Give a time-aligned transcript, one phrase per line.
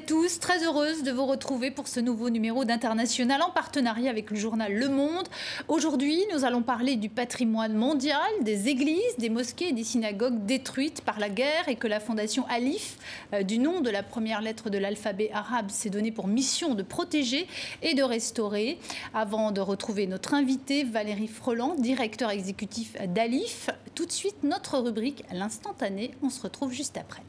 [0.00, 4.36] tous, très heureuse de vous retrouver pour ce nouveau numéro d'International en partenariat avec le
[4.36, 5.26] journal Le Monde.
[5.66, 11.00] Aujourd'hui, nous allons parler du patrimoine mondial, des églises, des mosquées et des synagogues détruites
[11.00, 12.98] par la guerre et que la fondation Alif,
[13.32, 16.82] euh, du nom de la première lettre de l'alphabet arabe, s'est donnée pour mission de
[16.82, 17.46] protéger
[17.82, 18.78] et de restaurer.
[19.14, 25.24] Avant de retrouver notre invité Valérie Freland, directeur exécutif d'Alif, tout de suite notre rubrique
[25.32, 26.12] L'instantané.
[26.22, 27.22] On se retrouve juste après.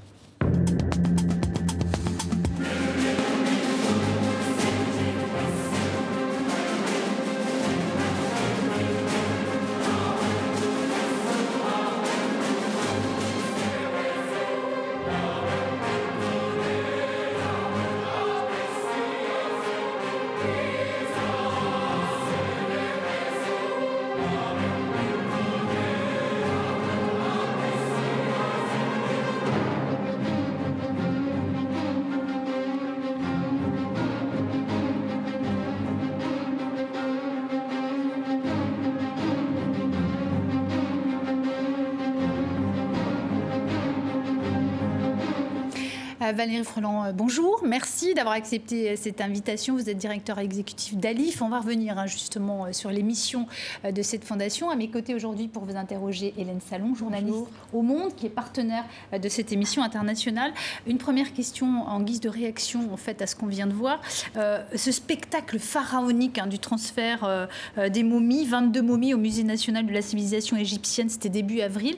[46.40, 47.60] Valérie Freland, euh, bonjour.
[47.66, 49.76] Merci d'avoir accepté euh, cette invitation.
[49.76, 51.42] Vous êtes directeur exécutif d'Alif.
[51.42, 53.46] On va revenir hein, justement euh, sur les missions
[53.84, 54.70] de cette fondation.
[54.70, 58.86] À mes côtés aujourd'hui pour vous interroger, Hélène Salon, journaliste au Monde, qui est partenaire
[59.12, 60.54] de cette émission internationale.
[60.88, 64.00] Une première question en guise de réaction en fait à ce qu'on vient de voir.
[64.36, 70.02] ce spectacle pharaonique hein, du transfert des momies, 22 momies au Musée national de la
[70.02, 71.98] civilisation égyptienne, c'était début avril.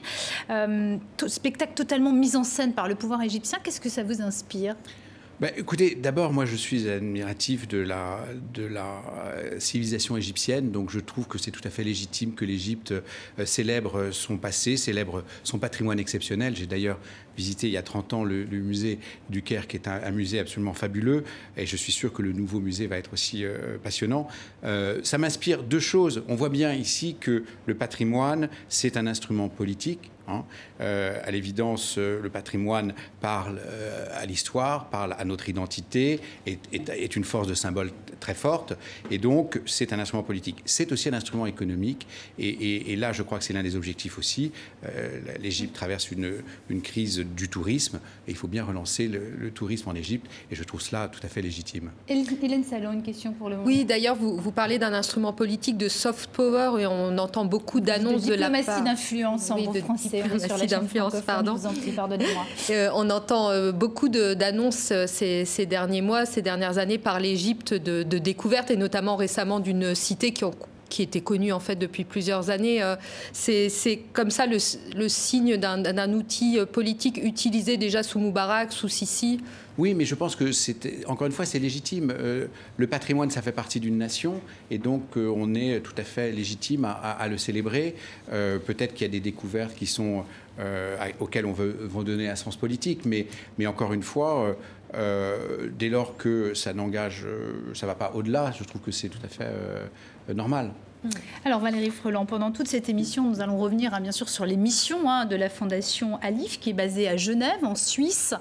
[1.26, 3.58] spectacle totalement mis en scène par le pouvoir égyptien.
[3.62, 4.31] Qu'est-ce que ça vous inspire
[5.42, 8.20] bah, écoutez, d'abord, moi, je suis admiratif de la,
[8.54, 9.02] de la
[9.34, 13.44] euh, civilisation égyptienne, donc je trouve que c'est tout à fait légitime que l'Égypte euh,
[13.44, 16.54] célèbre son passé, célèbre son patrimoine exceptionnel.
[16.54, 17.00] J'ai d'ailleurs
[17.36, 18.98] visité il y a 30 ans le, musée
[19.30, 21.24] du Caire, qui est un, musée absolument fabuleux,
[21.56, 24.28] et je suis sûr que le nouveau musée va être aussi euh, passionnant.
[25.02, 26.22] ça m'inspire deux choses.
[26.28, 30.44] On voit bien ici que le patrimoine, c'est un instrument politique Hein.
[30.80, 37.16] Euh, à l'évidence, euh, le patrimoine parle euh, à l'histoire, parle à notre identité, est,
[37.16, 38.74] une force de symbole très forte,
[39.10, 40.62] et donc c'est un instrument politique.
[40.64, 42.06] C'est aussi un instrument économique,
[42.38, 44.52] et, là, je crois que c'est l'un des objectifs aussi.
[45.40, 46.42] L'Égypte traverse une,
[46.82, 50.80] crise du tourisme, et il faut bien relancer le, tourisme en Égypte, et je trouve
[50.80, 51.90] cela tout à fait légitime.
[52.08, 53.66] Hélène Salon, une question pour le moment.
[53.66, 57.80] Oui, d'ailleurs, vous, vous, parlez d'un instrument politique de soft power, et on entend beaucoup
[57.80, 58.82] d'annonces de, de, la part...
[58.82, 61.56] d'influence en bon français c'est d'influence, pardon.
[62.70, 67.20] Euh, on entend euh, beaucoup d'annonces euh, ces, ces, derniers mois, ces dernières années par
[67.20, 70.54] l'Égypte de, de découvertes, et notamment récemment d'une cité qui ont
[70.92, 72.82] qui était connue en fait depuis plusieurs années.
[73.32, 74.58] C'est comme ça le,
[75.08, 79.40] signe d'un outil politique utilisé déjà sous Moubarak, sous Sisi
[79.78, 82.12] oui, mais je pense que c'est encore une fois c'est légitime.
[82.14, 86.02] Euh, le patrimoine, ça fait partie d'une nation, et donc euh, on est tout à
[86.02, 87.94] fait légitime à, le célébrer.
[88.32, 90.24] Euh, peut-être qu'il y a des découvertes qui sont
[91.18, 93.26] auxquelles on veut, donner un sens politique, mais,
[93.58, 94.54] mais encore une fois.
[94.92, 97.26] Dès lors que ça n'engage,
[97.74, 99.50] ça va pas au-delà, je trouve que c'est tout à fait
[100.34, 100.70] normal.
[101.04, 101.08] Mm.
[101.44, 104.56] Alors Valérie Freland, pendant toute cette émission, nous allons revenir hein, bien sûr sur les
[104.56, 108.34] missions hein, de la fondation Alif qui est basée à Genève, en Suisse.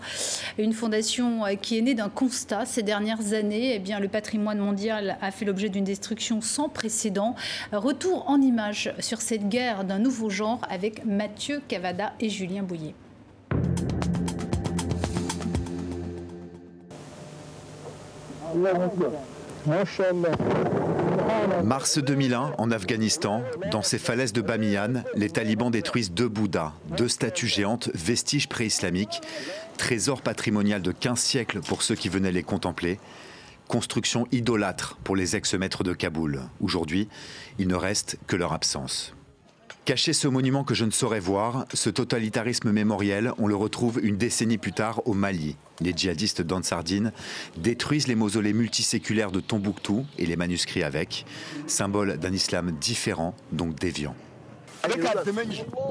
[0.58, 2.66] Une fondation euh, qui est née d'un constat.
[2.66, 7.36] Ces dernières années, eh bien, le patrimoine mondial a fait l'objet d'une destruction sans précédent.
[7.72, 12.94] Retour en images sur cette guerre d'un nouveau genre avec Mathieu Cavada et Julien Bouillet.
[21.64, 27.08] Mars 2001, en Afghanistan, dans ces falaises de Bamiyan, les talibans détruisent deux Bouddhas, deux
[27.08, 29.22] statues géantes, vestiges préislamiques,
[29.78, 33.00] trésor patrimonial de 15 siècles pour ceux qui venaient les contempler,
[33.68, 36.42] construction idolâtre pour les ex-maîtres de Kaboul.
[36.60, 37.08] Aujourd'hui,
[37.60, 39.14] il ne reste que leur absence.
[39.84, 44.16] Cacher ce monument que je ne saurais voir, ce totalitarisme mémoriel, on le retrouve une
[44.16, 45.58] décennie plus tard au Mali.
[45.80, 47.12] Les djihadistes d'Ansardine
[47.58, 51.26] détruisent les mausolées multiséculaires de Tombouctou et les manuscrits avec,
[51.66, 54.16] symbole d'un islam différent, donc déviant.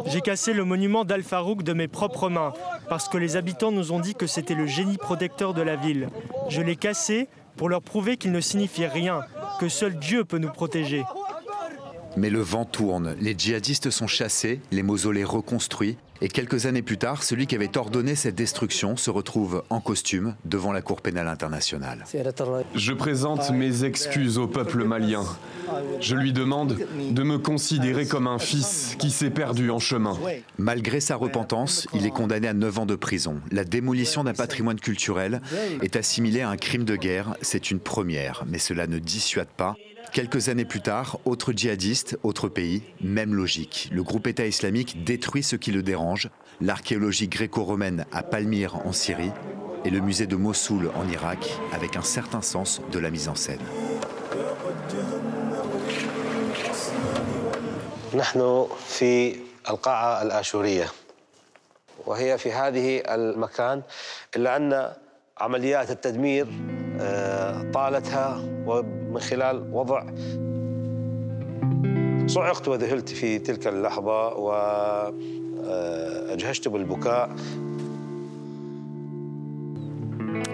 [0.06, 2.52] J'ai cassé le monument d'Al Farouk de mes propres mains,
[2.88, 6.08] parce que les habitants nous ont dit que c'était le génie protecteur de la ville.
[6.48, 9.20] Je l'ai cassé pour leur prouver qu'il ne signifie rien,
[9.58, 11.02] que seul Dieu peut nous protéger.
[12.16, 16.98] Mais le vent tourne, les djihadistes sont chassés, les mausolées reconstruits, Et quelques années plus
[16.98, 21.28] tard, celui qui avait ordonné cette destruction se retrouve en costume devant la Cour pénale
[21.28, 22.04] internationale.
[22.74, 25.24] Je présente mes excuses au peuple malien.
[26.00, 26.78] Je lui demande
[27.10, 30.18] de me considérer comme un fils qui s'est perdu en chemin.
[30.58, 33.40] Malgré sa repentance, il est condamné à 9 ans de prison.
[33.50, 35.40] La démolition d'un patrimoine culturel
[35.80, 37.34] est assimilée à un crime de guerre.
[37.40, 39.74] C'est une première, mais cela ne dissuade pas.
[40.11, 43.89] Quelques années plus tard, autre djihadiste, autre pays, même logique.
[43.91, 46.29] Le groupe État islamique détruit ce qui le dérange,
[46.61, 49.31] l'archéologie gréco-romaine à Palmyre en Syrie
[49.83, 51.39] et le musée de Mossoul en Irak
[51.73, 53.59] avec un certain sens de la mise en scène.
[58.15, 59.35] نحن في
[59.69, 60.87] القاعة الآشورية
[62.05, 63.81] وهي في هذه المكان
[64.35, 64.93] إلا أن
[65.37, 66.47] عمليات التدمير
[67.73, 70.03] طالتها ومن خلال وضع
[72.27, 74.33] صعقت وذهلت في تلك اللحظة
[75.63, 77.29] وأجهشت بالبكاء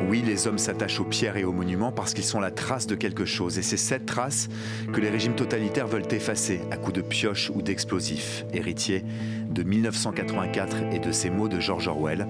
[0.10, 2.96] Oui, les hommes s'attachent aux pierres et aux monuments parce qu'ils sont la trace de
[2.96, 3.58] quelque chose.
[3.58, 4.50] Et c'est cette trace
[4.92, 9.06] que les régimes totalitaires veulent effacer à coups de pioches ou d'explosifs, héritiers
[9.50, 12.28] de 1984 et de ces mots de George Orwell,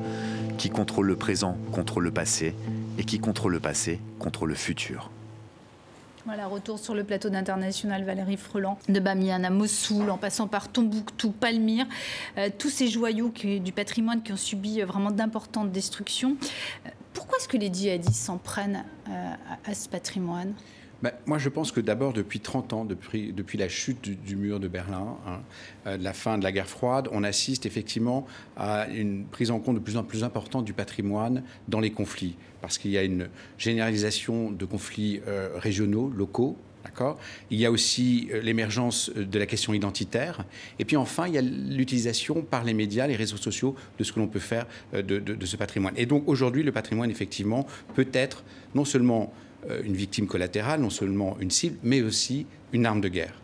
[0.57, 2.53] qui contrôle le présent, contrôle le passé,
[2.98, 5.10] et qui contrôle le passé, contrôle le futur.
[6.26, 10.68] Voilà, retour sur le plateau d'International, Valérie Freland, de Bamiyan à Mossoul, en passant par
[10.68, 11.86] Tombouctou, Palmyre,
[12.36, 16.36] euh, tous ces joyaux du patrimoine qui ont subi euh, vraiment d'importantes destructions.
[16.84, 18.84] Euh, pourquoi est-ce que les djihadistes s'en prennent
[19.64, 20.52] à, ce patrimoine?
[21.02, 24.68] Ben, moi, je pense que d'abord, depuis 30 ans, depuis, la chute du, mur de
[24.68, 28.26] Berlin, hein, de la fin de la guerre froide, on assiste effectivement
[28.56, 32.36] à une prise en compte de plus en plus importante du patrimoine dans les conflits
[32.66, 33.28] parce qu'il y a une
[33.58, 36.56] généralisation de conflits euh, régionaux, locaux.
[37.50, 40.44] Il y a aussi euh, l'émergence euh, de la question identitaire.
[40.80, 44.12] Et puis enfin, il y a l'utilisation par les médias, les réseaux sociaux, de ce
[44.12, 45.94] que l'on peut faire de, ce patrimoine.
[45.96, 48.42] Et donc aujourd'hui, le patrimoine, effectivement, peut être
[48.74, 49.32] non seulement
[49.84, 53.34] une victime collatérale, non seulement une cible, mais aussi une arme de guerre.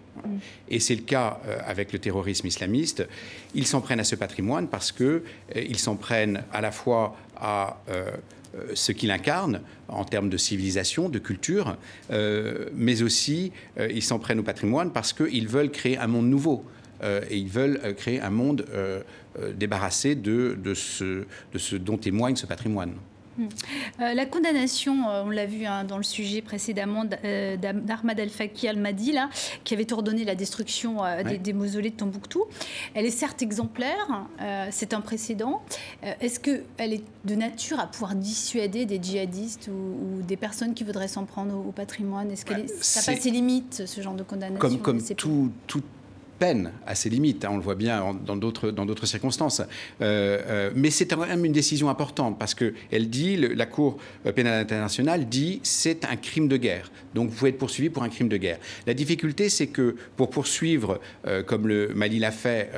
[0.69, 3.07] Et c'est le cas avec le terrorisme islamiste.
[3.55, 7.79] Ils s'en prennent à ce patrimoine parce qu'ils s'en prennent à la fois à
[8.55, 11.77] euh, ce qu'il incarne en termes de civilisation, de culture,
[12.11, 16.29] euh, mais aussi euh, ils s'en prennent au patrimoine parce qu'ils veulent créer un monde
[16.29, 16.65] nouveau.
[17.31, 18.65] et ils veulent créer un monde
[19.57, 22.93] débarrassé de, ce, de ce dont témoigne ce patrimoine.
[23.39, 23.47] Hmm.
[24.01, 28.69] Euh, la condamnation, euh, on l'a vu hein, dans le sujet précédemment, euh, d'Ahmad El-Faki
[28.69, 29.15] al-Mahdi,
[29.65, 30.99] qui avait ordonné la destruction
[31.43, 32.45] des, mausolées de Tombouctou,
[32.95, 34.27] elle est certes exemplaire,
[34.71, 35.63] c'est un précédent.
[36.21, 41.09] Est-ce qu'elle est de nature à pouvoir dissuader des djihadistes ou, des personnes qui voudraient
[41.09, 42.31] s'en prendre au, patrimoine?
[42.31, 44.59] Est-ce que ça passe ses limites, ce genre de condamnation?
[44.59, 45.83] Comme, comme tout, tout
[46.43, 49.61] peine à ses limites, hein, on le voit bien d'autres, dans d'autres circonstances.
[49.61, 49.65] Euh,
[50.01, 53.99] euh, mais c'est quand même une décision importante parce qu'elle dit, la Cour
[54.35, 56.91] pénale internationale dit, c'est un crime de guerre.
[57.15, 58.59] Donc vous pouvez être poursuivi pour un crime de guerre.
[58.89, 62.73] La difficulté, c'est que pour poursuivre, euh, comme le Mali l'a fait,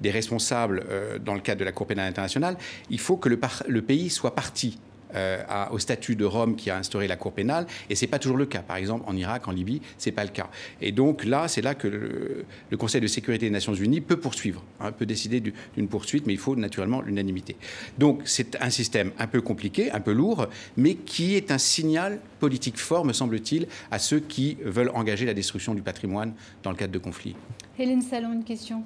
[0.00, 0.82] des responsables
[1.22, 2.56] dans le cadre de la Cour pénale internationale,
[2.88, 4.78] il faut que le pays soit parti
[5.14, 8.18] euh, au statut de Rome qui a instauré la Cour pénale, et ce n'est pas
[8.18, 8.60] toujours le cas.
[8.60, 10.48] Par exemple, en Irak, en Libye, ce n'est pas le cas.
[10.80, 14.62] Et donc là, c'est là que le, Conseil de sécurité des Nations Unies peut poursuivre,
[14.80, 17.56] hein, peut décider d'une poursuite, mais il faut naturellement l'unanimité.
[17.98, 20.46] Donc c'est un système un peu compliqué, un peu lourd,
[20.76, 25.34] mais qui est un signal politique fort, me semble-t-il, à ceux qui veulent engager la
[25.34, 27.34] destruction du patrimoine dans le cadre de conflits.
[27.80, 28.82] Hélène Salon, une question.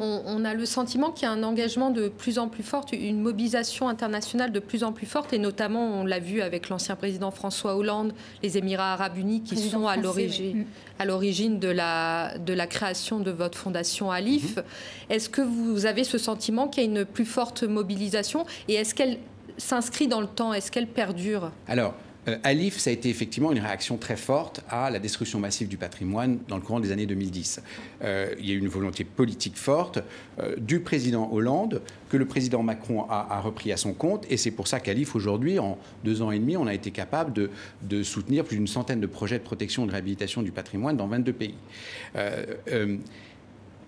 [0.00, 3.20] On, a le sentiment qu'il y a un engagement de plus en plus fort, une
[3.20, 7.30] mobilisation internationale de plus en plus forte, et notamment, on l'a vu avec l'ancien président
[7.30, 8.12] François Hollande,
[8.42, 10.64] les Émirats arabes unis qui sont à l'origine,
[10.98, 14.56] à l'origine de la, de la création de votre fondation Alif.
[14.56, 14.64] Mhm.
[15.10, 18.96] Est-ce que vous avez ce sentiment qu'il y a une plus forte mobilisation, et est-ce
[18.96, 19.18] qu'elle
[19.58, 20.52] s'inscrit dans le temps?
[20.52, 21.52] Est-ce qu'elle perdure?
[21.68, 21.94] Alors,
[22.28, 25.76] euh, Alif, ça a été effectivement une réaction très forte à la destruction massive du
[25.76, 27.62] patrimoine dans le courant des années 2010.
[28.02, 29.98] Euh, il y a eu une volonté politique forte
[30.38, 34.24] euh, du président Hollande que le président Macron a, repris à son compte.
[34.30, 37.32] Et c'est pour ça qu'Alif, aujourd'hui, en deux ans et demi, on a été capable
[37.32, 37.50] de,
[37.82, 41.08] de soutenir plus d'une centaine de projets de protection et de réhabilitation du patrimoine dans
[41.08, 41.54] 22 pays.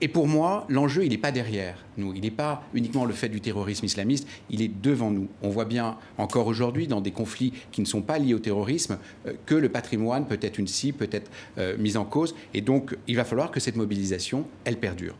[0.01, 2.13] Et pour moi, l'enjeu, il n'est pas derrière nous.
[2.15, 5.29] Il n'est pas uniquement le fait du terrorisme islamiste, il est devant nous.
[5.43, 8.99] On voit bien encore aujourd'hui, dans des conflits qui ne sont pas liés au terrorisme,
[9.27, 12.35] euh, que le patrimoine peut être une cible, peut être euh, mise en cause.
[12.53, 15.15] Et donc, il va falloir que cette mobilisation, elle perdure.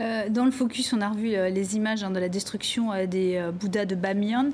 [0.00, 3.84] Euh, dans le focus, on a revu les images hein, de la destruction des Bouddhas
[3.84, 4.50] de Bamiyan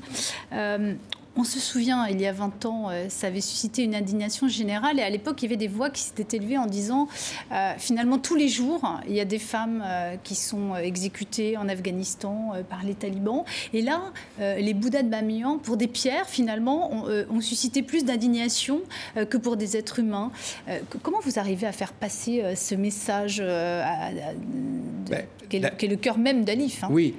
[1.36, 4.98] on se souvient, il y a 20 ans, euh, ça avait suscité une indignation générale.
[4.98, 7.08] Et à l'époque, il y avait des voix qui s'étaient élevées en disant,
[7.52, 11.68] euh, finalement, tous les jours, il y a des femmes euh, qui sont exécutées en
[11.68, 13.44] Afghanistan par les talibans.
[13.72, 14.02] Et là,
[14.38, 18.80] les Bouddhas de Bamiyan, pour des pierres, finalement, ont, suscité plus d'indignation
[19.16, 20.30] que pour des êtres humains.
[21.02, 26.84] comment vous arrivez à faire passer ce message ben, qui, est, le cœur même d'Alif
[26.84, 26.88] hein?
[26.90, 27.14] Oui,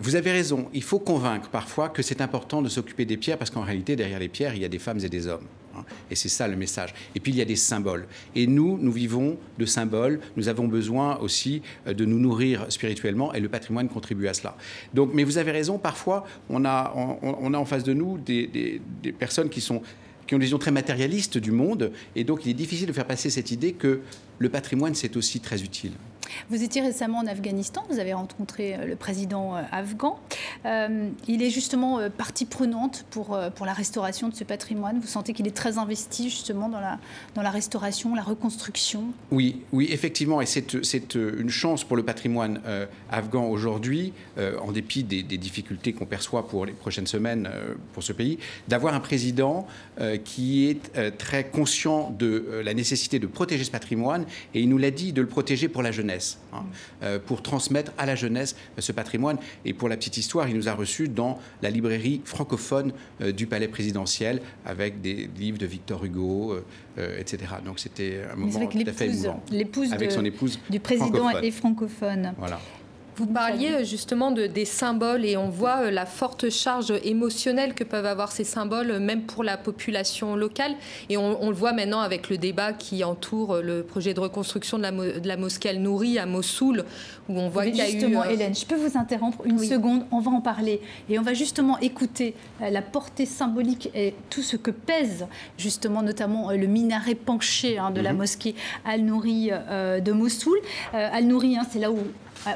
[0.00, 0.68] vous avez raison.
[0.72, 4.18] Il faut convaincre parfois que c'est important de s'occuper des pierres parce qu'en réalité, derrière
[4.18, 5.46] les pierres, il y a des femmes et des hommes.
[5.76, 5.84] Hein.
[6.10, 6.94] Et c'est ça le message.
[7.14, 8.06] Et puis il y a des symboles.
[8.34, 10.20] Et nous, nous vivons de symboles.
[10.36, 14.56] Nous avons besoin aussi euh, de nous nourrir spirituellement et le patrimoine contribue à cela.
[14.94, 18.46] Donc, mais vous avez raison, parfois, on a, on, a en face de nous des,
[18.46, 19.82] des, personnes qui sont
[20.26, 21.90] qui ont des visions très matérialistes du monde.
[22.14, 24.00] Et donc, il est difficile de faire passer cette idée que
[24.38, 25.92] le patrimoine, c'est aussi très utile.
[26.50, 30.18] Vous étiez récemment en Afghanistan, vous avez rencontré euh, le président euh, afghan.
[30.66, 35.00] Euh, il est justement partie prenante pour, pour la restauration de ce patrimoine.
[35.00, 36.98] Vous sentez qu'il est très investi justement dans la,
[37.34, 39.04] dans la restauration, la reconstruction?
[39.30, 42.60] Oui, oui, effectivement, et c'est une chance pour le patrimoine
[43.10, 47.50] afghan aujourd'hui, en dépit des, difficultés qu'on perçoit pour les prochaines semaines
[47.92, 49.66] pour ce pays, d'avoir un président
[50.24, 54.90] qui est très conscient de la nécessité de protéger ce patrimoine, et il nous l'a
[54.90, 56.21] dit, de le protéger pour la jeunesse.
[56.52, 56.64] Hein,
[57.02, 59.38] euh, pour transmettre à la jeunesse ce patrimoine.
[59.64, 63.46] Et pour la petite histoire, il nous a reçus dans la librairie francophone euh, du
[63.46, 66.54] palais présidentiel avec des livres de Victor Hugo,
[66.98, 67.54] euh, etc.
[67.64, 69.42] Donc c'était un moment tout à fait émouvant.
[69.50, 72.34] L'épouse avec son épouse du président est francophone.
[72.38, 72.60] Voilà.
[73.16, 77.74] Vous parliez euh, justement de, des symboles et on voit euh, la forte charge émotionnelle
[77.74, 80.74] que peuvent avoir ces symboles, euh, même pour la population locale.
[81.10, 84.82] Et on, le voit maintenant avec le débat qui entoure le projet de reconstruction de
[84.82, 86.84] la, de la mosquée Al-Nouri à Mossoul,
[87.28, 90.20] où on voit qu'il y a justement, Hélène, je peux vous interrompre une seconde On
[90.20, 90.80] va en parler.
[91.10, 95.26] Et on va justement écouter la portée symbolique et tout ce que pèse
[95.58, 98.18] justement notamment le minaret penché hein, de la mhm.
[98.18, 98.54] mosquée
[98.86, 100.58] Al-Nouri de Mossoul.
[100.92, 101.98] Al-Nouri, hein, c'est là où
[102.45, 102.55] ah,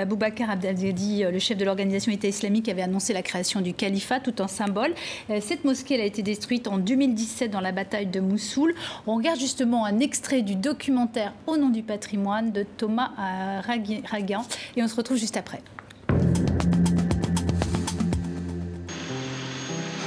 [0.00, 3.74] Abou Bakr Abdelhadi, euh, le chef de l'organisation État islamique, avait annoncé la création du
[3.74, 4.94] califat tout en symbole.
[5.30, 8.74] Euh, cette mosquée elle a été détruite en 2017 dans la bataille de Moussoul.
[9.06, 13.60] On regarde justement un extrait du documentaire Au nom du patrimoine de Thomas euh,
[14.10, 14.42] Raguin
[14.76, 15.60] et on se retrouve juste après.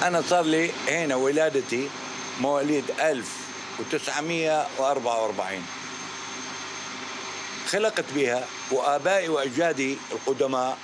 [0.04, 1.88] أنا صار لي هنا ولادتي
[2.42, 2.84] مواليد
[3.80, 5.77] 1944
[7.69, 10.79] خلقت بها وآبائي وأجدادي القدماء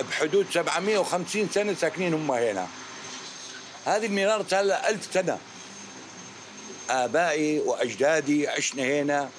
[0.00, 2.66] بحدود 750 سنة ساكنين هم هنا.
[3.84, 5.38] هذه المنارة لها ألف سنة.
[6.90, 9.30] آبائي وأجدادي عشنا هنا.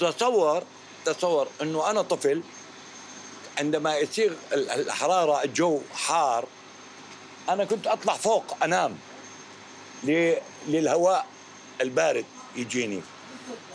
[0.00, 0.62] تصور
[1.04, 2.42] تصور أنه أنا طفل
[3.58, 6.44] عندما يصير الحرارة الجو حار
[7.48, 8.98] أنا كنت أطلع فوق أنام
[10.68, 11.26] للهواء
[11.80, 12.24] البارد
[12.56, 13.02] يجيني.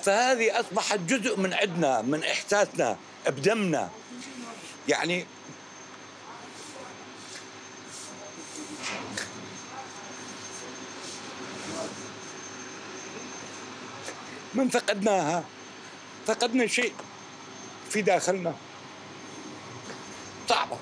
[0.03, 3.89] فهذه أصبحت جزء من عندنا من إحساسنا بدمنا.
[4.87, 5.25] يعني
[14.53, 15.43] من فقدناها؟
[16.27, 16.93] فقدنا شيء
[17.89, 18.53] في داخلنا.
[20.49, 20.77] صعبة.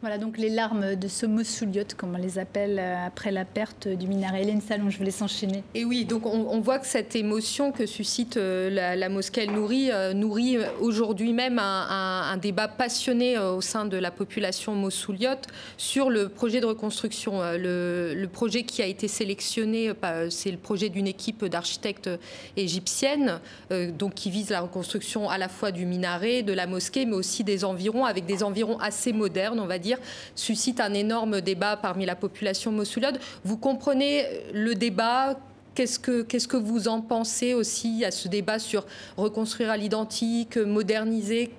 [0.00, 3.88] Voilà donc les larmes de ce Moussouliote, comme on les appelle, euh, après la perte
[3.88, 4.42] du minaret.
[4.42, 5.64] Hélène Salon, je vous laisse enchaîner.
[5.74, 10.12] Et oui, donc on, voit que cette émotion que suscite euh, la, mosquée El euh,
[10.12, 16.60] nourrit aujourd'hui même un, débat passionné au sein de la population moussouliote sur le projet
[16.60, 17.40] de reconstruction.
[17.42, 19.92] Le, projet qui a été sélectionné,
[20.30, 22.10] c'est le projet d'une équipe d'architectes
[22.56, 23.40] égyptiennes,
[23.70, 27.42] donc qui vise la reconstruction à la fois du minaret, de la mosquée, mais aussi
[27.42, 29.87] des environs, avec des environs assez modernes, on va dire
[30.34, 33.18] suscite un énorme débat parmi la population moussoulade.
[33.44, 35.38] Vous comprenez le débat?
[35.74, 38.84] Qu'est-ce que, qu'est-ce que vous en pensez aussi à ce débat sur
[39.16, 41.50] reconstruire à l'identique, moderniser?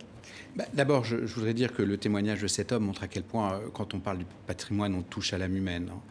[0.55, 3.53] Bah, D'abord, je, voudrais dire que le témoignage de cet homme montre à quel point,
[3.53, 5.89] euh, quand on parle du patrimoine, on touche à l'âme humaine.
[5.89, 6.01] Hein.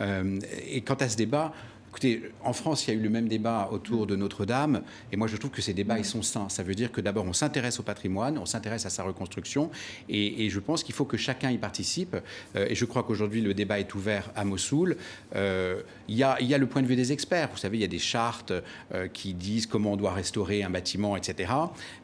[0.00, 1.52] Euh, et quant à ce débat,
[1.98, 5.26] Écoutez, en France, il y a eu le même débat autour de Notre-Dame, et moi
[5.26, 6.48] je trouve que ces débats, ils sont sains.
[6.48, 9.68] Ça veut dire que d'abord, on s'intéresse au patrimoine, on s'intéresse à sa reconstruction,
[10.08, 12.16] et, je pense qu'il faut que chacun y participe.
[12.54, 14.96] Euh, et je crois qu'aujourd'hui, le débat est ouvert à Mossoul.
[15.34, 17.48] Euh, il, y a, le point de vue des experts.
[17.50, 18.52] Vous savez, il y a des chartes
[18.94, 21.52] euh, qui disent comment on doit restaurer un bâtiment, etc.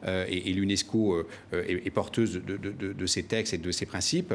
[0.04, 4.34] et, l'UNESCO est, porteuse de, de, ces textes et de ces principes.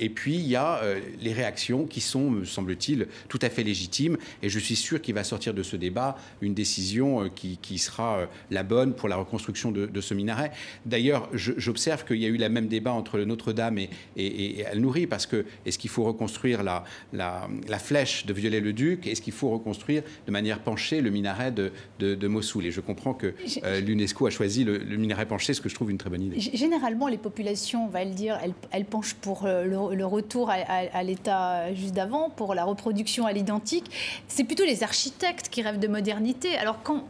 [0.00, 0.80] et puis, il y a
[1.20, 5.02] les réactions qui sont, me semble-t-il, tout à fait légitimes, et je suis sûr sûr
[5.02, 9.70] qu'il va sortir de ce débat une décision qui, sera la bonne pour la reconstruction
[9.70, 10.50] de, ce minaret.
[10.86, 15.26] D'ailleurs, j'observe qu'il y a eu le même débat entre Notre-Dame et, et, Al-Nouri, parce
[15.26, 20.32] que est-ce qu'il faut reconstruire la, la, flèche de Viollet-le-Duc Est-ce qu'il faut reconstruire de
[20.32, 22.66] manière penchée le minaret de, de, Mossoul?
[22.66, 23.34] Et je comprends que
[23.80, 26.40] l'UNESCO a choisi le, minaret penché, ce que je trouve une très bonne idée.
[26.40, 28.38] Généralement, les populations, on va le dire,
[28.70, 33.90] elles, penchent pour le, retour à, l'état juste d'avant, pour la reproduction à l'identique.
[34.28, 36.56] C'est plutôt les architectes qui rêvent de modernité.
[36.56, 37.04] Alors quand,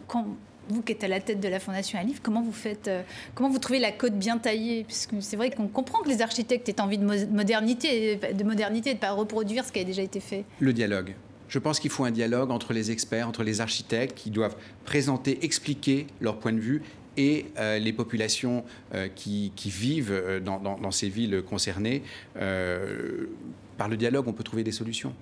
[0.69, 3.03] vous qui êtes à la tête de la Fondation Alif, comment vous faites, euh,
[3.35, 4.85] comment vous trouvez la côte bien taillée?
[4.85, 8.91] Parce que c'est vrai qu'on comprend que les architectes aient envie de modernité, de modernité,
[8.91, 10.45] et de pas reproduire ce qui a déjà été fait.
[10.61, 11.15] Le dialogue.
[11.49, 15.45] Je pense qu'il faut un dialogue entre les experts, entre les architectes, qui doivent présenter,
[15.45, 16.83] expliquer leur point de vue
[17.17, 22.03] et euh, les populations euh, qui, vivent dans, ces villes concernées.
[22.35, 25.15] par le dialogue, on peut trouver des solutions.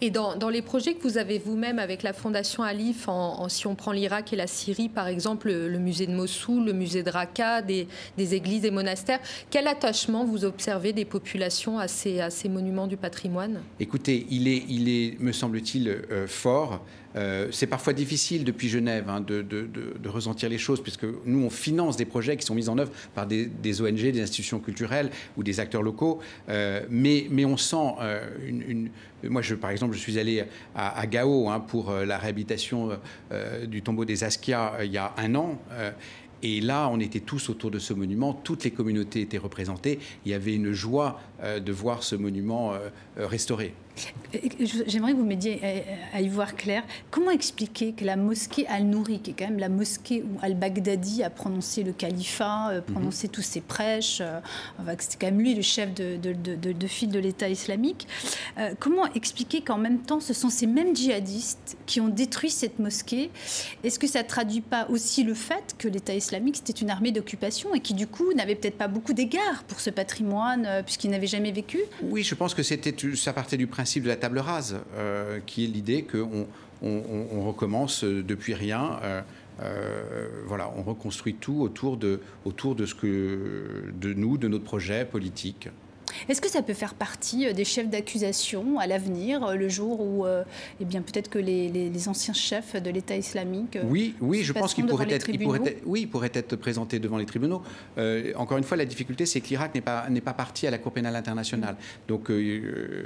[0.00, 3.74] Et dans, les projets que vous avez vous-même avec la Fondation Alif, en, si on
[3.74, 7.62] prend l'Irak et la Syrie, par exemple, le, musée de Mossoul, le musée de Raqqa,
[7.62, 7.86] des,
[8.18, 9.20] églises et monastères,
[9.50, 13.60] quel attachement vous observez des populations à ces, à ces monuments du patrimoine?
[13.80, 16.84] Écoutez, il est, il est me semble-t-il, euh, fort.
[17.16, 21.96] Euh, c'est parfois difficile depuis Genève hein, de, ressentir les choses, puisque nous, on finance
[21.96, 25.60] des projets qui sont mis en œuvre par des, ONG, des institutions culturelles ou des
[25.60, 27.96] acteurs locaux, euh, mais, on sent
[28.46, 28.90] une
[29.28, 32.96] moi, je, par exemple, je suis allé à, Gao hein, pour euh, la réhabilitation euh,
[33.32, 35.58] euh, du tombeau des Askia il y a un an.
[36.44, 40.00] Et là, on était tous autour de ce monument, toutes les communautés étaient représentées.
[40.26, 42.72] Il y avait une joie de voir ce monument
[43.16, 43.74] restauré.
[44.86, 45.60] J'aimerais que vous m'aidiez
[46.14, 46.82] à y voir clair.
[47.10, 51.28] Comment expliquer que la mosquée Al-Nouri, qui est quand même la mosquée où Al-Baghdadi a
[51.28, 54.40] prononcé le califat, euh, prononcé tous ses prêches, euh,
[54.98, 58.06] c'était quand même lui le chef de, de, file de l'État islamique,
[58.58, 62.78] euh, comment expliquer qu'en même temps, ce sont ces mêmes djihadistes qui ont détruit cette
[62.78, 63.30] mosquée?
[63.84, 67.12] Est-ce que ça ne traduit pas aussi le fait que l'État islamique, c'était une armée
[67.12, 71.26] d'occupation et qui, du coup, n'avait peut-être pas beaucoup d'égards pour ce patrimoine, puisqu'il n'avait
[71.26, 71.80] jamais vécu?
[72.02, 75.64] Oui, je pense que ça partait du principe principe de la table rase, euh, qui
[75.64, 76.46] est l'idée qu'on
[76.82, 79.00] on, recommence depuis rien.
[79.02, 79.22] Euh,
[79.60, 84.62] euh, voilà, on reconstruit tout autour de, autour de ce que de nous, de notre
[84.62, 85.68] projet politique.
[86.28, 90.00] Est-ce que ça peut faire partie euh, des chefs d'accusation à l'avenir, euh, le jour
[90.00, 90.44] où, euh,
[90.80, 94.86] eh bien, peut-être que les, anciens chefs de l'État islamique Oui, oui, je pense qu'ils
[94.86, 95.28] pourraient être,
[95.86, 97.62] oui, pourraient être présentés devant les tribunaux.
[98.36, 100.78] encore une fois, la difficulté, c'est que l'Irak n'est pas n'est pas parti à la
[100.78, 101.76] Cour pénale internationale.
[102.08, 102.30] Donc,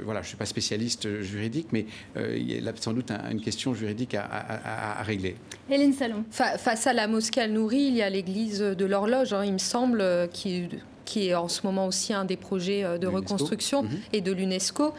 [0.03, 4.15] voilà, je suis pas spécialiste juridique, mais il y a sans doute une question juridique
[4.15, 5.35] à, régler.
[5.69, 6.23] Hélène Salon.
[6.31, 10.29] face à la mosquée Al-Nouri, il y a l'église de l'horloge, hein, il me semble,
[10.33, 10.67] qui
[11.07, 13.89] qui est en ce moment aussi un des projets euh, de reconstruction mhm.
[14.13, 14.93] et de l'UNESCO.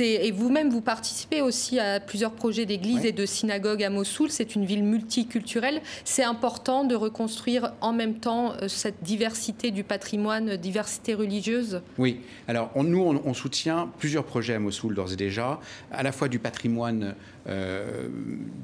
[0.00, 4.30] Et vous-même, vous participez aussi à plusieurs projets d'églises et de synagogues à Mossoul.
[4.30, 5.82] C'est une ville multiculturelle.
[6.04, 12.20] C'est important de reconstruire en même temps euh, cette diversité du patrimoine, diversité religieuse Oui.
[12.46, 16.38] Alors, nous, on, soutient plusieurs projets à Mossoul d'ores et déjà, à la fois du
[16.38, 17.14] patrimoine
[17.48, 18.08] euh,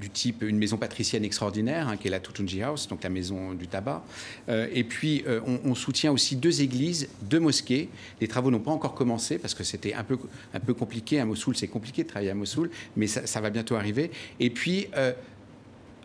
[0.00, 3.54] du type une maison patricienne extraordinaire, hein, qui est la Tutunji House, donc la maison
[3.54, 4.04] du tabac.
[4.48, 7.88] Euh, et puis, euh, on, soutient aussi deux églises, deux mosquées.
[8.20, 10.18] Les travaux n'ont pas encore commencé parce que c'était un peu,
[10.52, 11.20] un peu compliqué.
[11.20, 14.10] À Mossoul, c'est compliqué de travailler à Mossoul, mais ça, ça va bientôt arriver.
[14.38, 14.88] Et puis,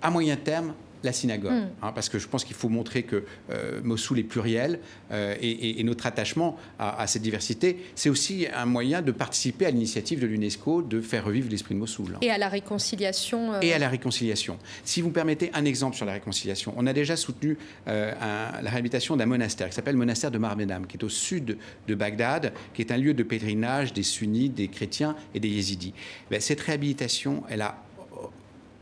[0.02, 1.70] à moyen terme, la synagogue, hmm.
[1.82, 4.80] hein, parce que je pense qu'il faut montrer que euh, Mossoul est pluriel
[5.12, 10.20] euh, et, notre attachement à, cette diversité, c'est aussi un moyen de participer à l'initiative
[10.20, 12.18] de l'UNESCO de faire revivre l'esprit de Mossoul.
[12.22, 13.54] Et à la réconciliation.
[13.54, 14.60] Euh, et à la réconciliation.
[14.84, 17.58] Si vous me permettez un exemple sur la réconciliation, on a déjà soutenu
[17.88, 21.58] la réhabilitation d'un monastère qui s'appelle le monastère de Marbenam, qui est au sud
[21.88, 25.94] de Bagdad, qui est un lieu de pèlerinage des sunnites, des chrétiens et des yézidis.
[26.30, 27.82] Ben, cette réhabilitation, elle a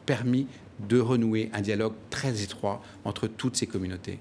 [0.06, 0.48] permis
[0.80, 4.20] de renouer un dialogue très étroit entre toutes ces communautés.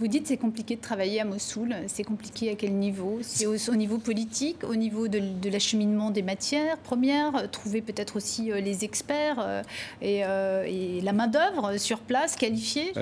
[0.00, 1.74] Vous dites c'est compliqué de travailler à Mossoul.
[1.86, 3.18] C'est compliqué à quel niveau?
[3.22, 8.60] C'est au, niveau politique, au niveau de, l'acheminement des matières premières, trouver peut-être aussi euh,
[8.60, 9.62] les experts euh,
[10.02, 12.92] euh, et, la main-d'œuvre sur place qualifiée?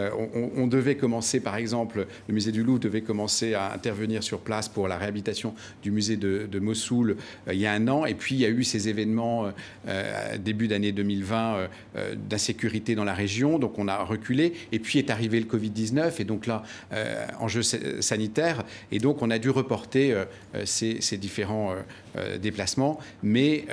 [0.57, 4.69] On, devait commencer, par exemple, le musée du Louvre devait commencer à intervenir sur place
[4.69, 7.17] pour la réhabilitation du musée de, Mossoul
[7.51, 8.05] il y a un an.
[8.05, 9.51] Et puis il y a eu ces événements
[10.39, 11.69] début d'année 2020
[12.29, 13.59] d'insécurité dans la région.
[13.59, 14.53] Donc on a reculé.
[14.73, 16.21] Et puis est arrivé le Covid-19.
[16.21, 16.60] Et donc là,
[16.93, 18.65] euh, enjeux sanitaires.
[18.93, 20.25] Et donc, on a dû reporter euh,
[20.65, 21.75] ces, différents
[22.17, 22.99] euh, déplacements.
[23.23, 23.67] Mais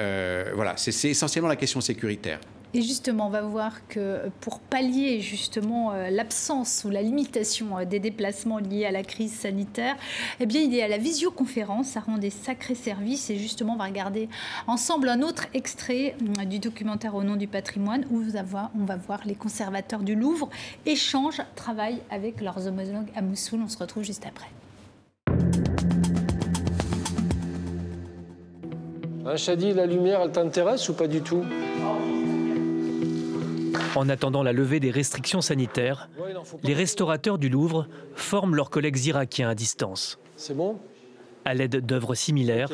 [0.56, 2.40] voilà, c'est essentiellement la question sécuritaire.
[2.74, 7.86] Et justement, on va voir que pour pallier justement euh, l'absence ou la limitation euh,
[7.86, 9.96] des déplacements liés à la crise sanitaire,
[10.40, 11.88] eh bien, il y a la visioconférence.
[11.88, 13.30] Ça rend des sacrés services.
[13.30, 14.28] Et justement, on va regarder
[14.68, 19.22] ensemble un autre extrait euh, du documentaire Au nom du patrimoine où on va voir
[19.26, 20.50] les conservateurs du Louvre
[20.86, 23.62] échangent, travaillent avec leurs homologues à Mossoul.
[23.64, 24.48] On se retrouve juste après.
[29.26, 31.44] Un Chadi, la lumière, elle t'intéresse ou pas du tout?
[33.98, 36.10] En attendant la levée des restrictions sanitaires,
[36.64, 40.20] les restaurateurs du Louvre forment leurs collègues irakiens à distance.
[40.36, 40.78] C'est bon?
[41.46, 42.70] À l'aide d'œuvres similaires,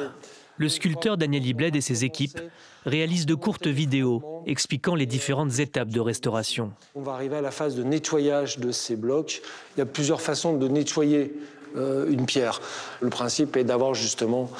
[0.57, 2.39] le sculpteur Daniel Ibled et ses équipes
[2.85, 6.73] réalisent de courtes vidéos expliquant les différentes étapes de restauration.
[6.93, 9.41] On va arriver à la phase de nettoyage de ces blocs.
[9.75, 11.33] Il y a plusieurs façons de nettoyer
[11.77, 12.59] euh, une pierre.
[13.01, 14.51] Le principe est d'avoir justement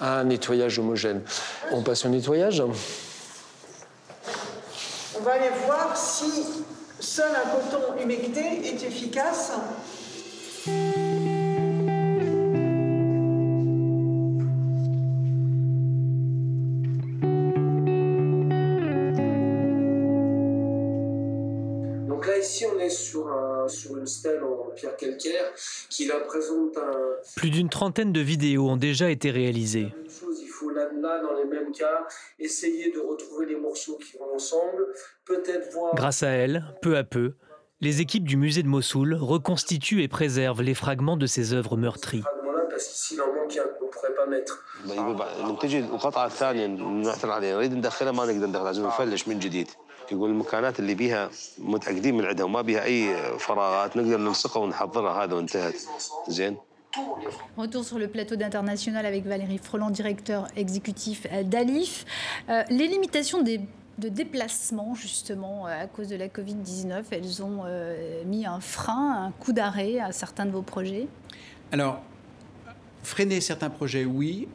[0.00, 1.22] un nettoyage homogène.
[1.70, 2.62] On passe au nettoyage?
[5.16, 6.44] On va aller voir si
[6.98, 9.52] seul un coton humecté est efficace.
[22.06, 23.34] Donc là, ici, on est sur,
[23.66, 25.52] sur une stèle en pierre calcaire
[25.88, 26.92] qui la présente un...
[27.36, 29.92] Plus d'une trentaine de vidéos ont déjà été réalisées
[31.05, 32.07] là, dans les mêmes cas,
[32.39, 34.87] essayer de retrouver les morceaux qui vont ensemble,
[35.25, 35.95] peut-être voir...
[35.95, 37.33] Grâce à elle, peu à peu,
[37.81, 42.23] les équipes du musée de Mossoul reconstituent et préservent les fragments de ces œuvres meurtries.
[42.69, 44.63] Parce qu'ici, en manque on ne pourrait pas mettre.
[50.11, 55.33] يقول المكانات اللي بيها متاكدين من عندها وما بيها اي فراغات نقدر نلصقها ونحضرها هذا
[55.33, 55.75] وانتهت
[56.27, 56.57] زين
[57.56, 62.04] Retour sur le plateau d'International avec Valérie Froland, directeur exécutif d'Alif.
[62.48, 68.24] Euh, les limitations de déplacement, justement, euh, à cause de la Covid-19, elles ont euh,
[68.24, 71.06] mis un frein, un coup d'arrêt à certains de vos projets?
[71.70, 72.00] Alors,
[73.04, 74.48] freiner certains projets, oui.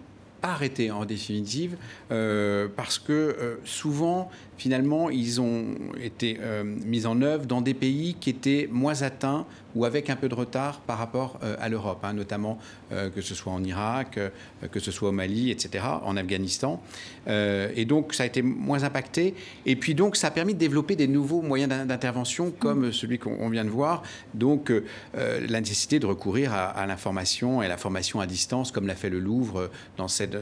[0.44, 1.76] Arrêter en définitive,
[2.10, 5.66] parce que souvent, finalement, ils ont
[6.02, 6.40] été
[6.86, 10.36] mis en œuvre dans des pays qui étaient moins atteints ou avec un peu de
[10.36, 12.58] retard par rapport euh, à l'Europe, hein, notamment
[12.92, 14.30] euh, que ce soit en Irak, euh,
[14.72, 16.82] que ce soit au Mali, etc., en Afghanistan.
[17.28, 19.36] et donc, ça a été moins impacté.
[19.66, 23.50] Et puis, donc, ça a permis de développer des nouveaux moyens d'intervention, comme celui qu'on
[23.50, 24.04] vient de voir.
[24.34, 24.72] Donc,
[25.14, 29.10] la nécessité de recourir à, l'information et à la formation à distance, comme l'a fait
[29.10, 30.38] le Louvre dans cette,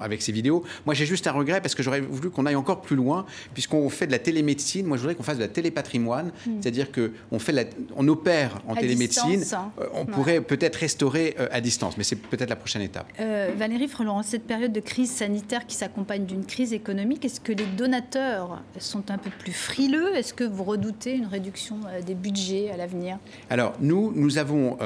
[0.00, 0.64] avec ses vidéos.
[0.86, 3.88] Moi, j'ai juste un regret parce que j'aurais voulu qu'on aille encore plus loin, puisqu'on
[3.90, 4.86] fait de la télémédecine.
[4.86, 6.50] Moi, je voudrais qu'on fasse de la télépatrimoine, mm.
[6.60, 7.52] c'est-à-dire qu'on fait
[7.96, 9.70] on opère en télémédecine, hein.
[9.80, 13.06] euh, on pourrait peut-être restaurer euh, à distance, mais c'est peut-être la prochaine étape.
[13.20, 17.52] Euh, Valérie Freland, cette période de crise sanitaire qui s'accompagne d'une crise économique, est-ce que
[17.52, 20.14] les donateurs sont un peu plus frileux?
[20.16, 23.18] Est-ce que vous redoutez une réduction des budgets à l'avenir?
[23.50, 24.78] Alors, nous, nous avons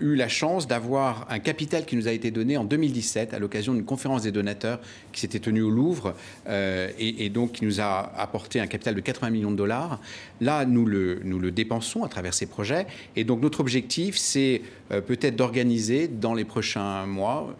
[0.00, 3.74] eu la chance d'avoir un capital qui nous a été donné en 2017 à l'occasion
[3.74, 4.80] d'une conférence des donateurs
[5.12, 6.14] qui s'était tenue au Louvre
[6.48, 10.00] et, et, donc qui nous a apporté un capital de 80 millions de dollars.
[10.40, 12.86] Là, nous le, nous le dépensons à travers ces projets
[13.16, 17.54] et donc notre objectif, c'est euh, peut-être d'organiser dans les prochains mois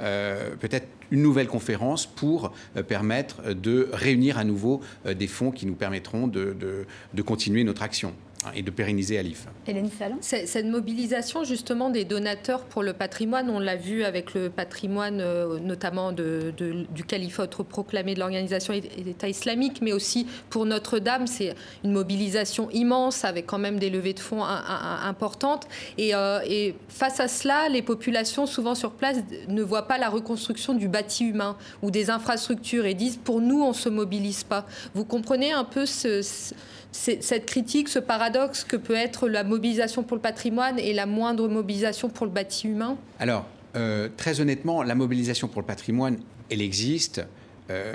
[0.00, 5.66] euh, peut-être une nouvelle conférence pour euh, permettre de réunir à nouveau des fonds qui
[5.66, 6.86] nous permettront de
[7.24, 8.14] continuer notre action.
[8.44, 9.46] Hein, et de pérenniser Alif.
[9.66, 14.48] Hélène Salon Cette mobilisation justement des donateurs pour le patrimoine, on l'a vu avec le
[14.48, 21.26] patrimoine euh, notamment de, du califat proclamé de l'organisation État islamique, mais aussi pour Notre-Dame,
[21.26, 25.66] c'est une mobilisation immense avec quand même des levées de fonds importantes.
[25.96, 29.16] Et, euh, et, face à cela, les populations souvent sur place
[29.48, 33.62] ne voient pas la reconstruction du bâti humain ou des infrastructures et disent pour nous
[33.62, 34.64] on se mobilise pas.
[34.94, 36.22] Vous comprenez un peu ce
[36.92, 41.48] cette critique, ce paradoxe que peut être la mobilisation pour le patrimoine et la moindre
[41.48, 42.96] mobilisation pour le bâti humain?
[43.18, 43.46] Alors,
[43.76, 46.18] euh, très honnêtement, la mobilisation pour le patrimoine,
[46.50, 47.24] elle existe.
[47.70, 47.94] Euh,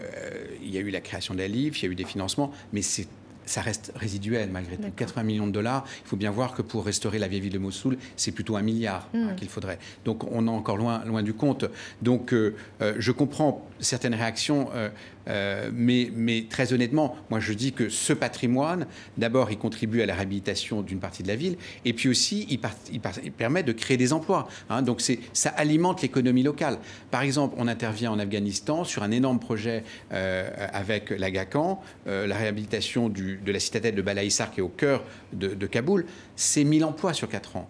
[0.62, 2.52] il y a eu la création de la LIF, il y a eu des financements,
[2.72, 3.08] mais c'est
[3.46, 4.92] ça reste résiduel malgré tout.
[4.96, 7.60] 80 millions de dollars, il faut bien voir que pour restaurer la vieille ville de
[7.60, 9.36] Mossoul, c'est plutôt un milliard hein, hmm.
[9.36, 9.80] qu'il faudrait.
[10.06, 11.66] Donc on est encore loin, loin du compte.
[12.02, 14.90] Donc euh, euh, je comprends certaines réactions, euh,
[15.28, 18.86] mais, mais, très honnêtement, moi je dis que ce patrimoine,
[19.18, 23.32] d'abord, il contribue à la réhabilitation d'une partie de la ville, et puis aussi, il,
[23.32, 24.48] permet de créer des emplois.
[24.70, 24.82] Hein.
[24.82, 25.02] donc
[25.34, 26.78] ça alimente l'économie locale.
[27.12, 33.52] Par exemple, on intervient en Afghanistan sur un énorme projet avec l'Agacan, la réhabilitation de
[33.52, 36.06] la citadelle de Balaïsar qui est au cœur de, Kaboul,
[36.36, 37.68] c'est 1000 emplois sur 4 ans.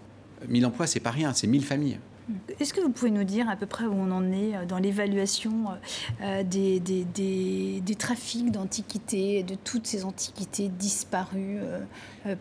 [0.48, 2.00] 1000 emplois, c'est pas rien, c'est 1000 familles.
[2.60, 5.66] Est-ce que vous pouvez nous dire à peu près où on en est dans l'évaluation
[6.46, 7.04] des, des,
[7.82, 11.60] des, trafics d'antiquités, de toutes ces antiquités disparues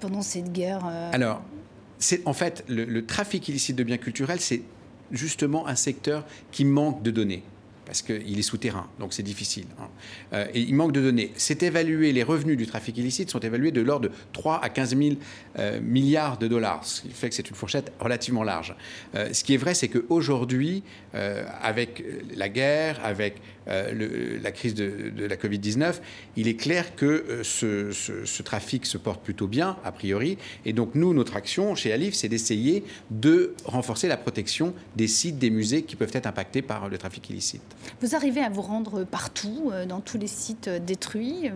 [0.01, 1.43] pendant cette guerre Alors,
[2.25, 4.63] en fait, le trafic illicite de biens culturels, c'est
[5.11, 7.43] justement un secteur qui manque de données
[7.85, 9.67] parce qu'il est souterrain, donc c'est difficile.
[9.81, 9.89] Hein.
[10.33, 11.33] Euh, et il manque de données.
[11.37, 14.97] C'est évalué, les revenus du trafic illicite sont évalués de l'ordre de 3 à 15
[14.97, 15.17] 000
[15.59, 18.75] euh, milliards de dollars, ce qui fait que c'est une fourchette relativement large.
[19.15, 22.03] Euh, ce qui est vrai, c'est qu'aujourd'hui, avec
[22.35, 25.97] la guerre, avec la crise de, la Covid-19,
[26.37, 30.39] il est clair que ce, ce, trafic se porte plutôt bien, a priori.
[30.65, 35.39] Et donc, nous, notre action chez Alif, c'est d'essayer de renforcer la protection des sites,
[35.39, 37.63] des musées qui peuvent être impactés par le trafic illicite.
[38.01, 41.51] Vous arrivez à vous rendre partout, euh, dans tous les sites euh, détruits euh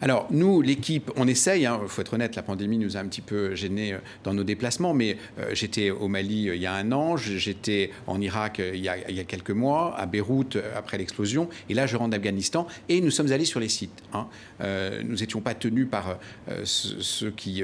[0.00, 3.06] Alors, nous, l'équipe, on essaye, il hein, faut être honnête, la pandémie nous a un
[3.06, 5.16] petit peu gênés dans nos déplacements, mais
[5.52, 9.50] j'étais au Mali il y a un an, j'étais en Irak il y, a, quelques
[9.50, 13.60] mois, à Beyrouth après l'explosion, et là, je rentre d'Afghanistan, et nous sommes allés sur
[13.60, 14.02] les sites.
[14.12, 14.26] Hein.
[15.04, 16.18] nous n'étions pas tenus par
[16.64, 17.62] ceux qui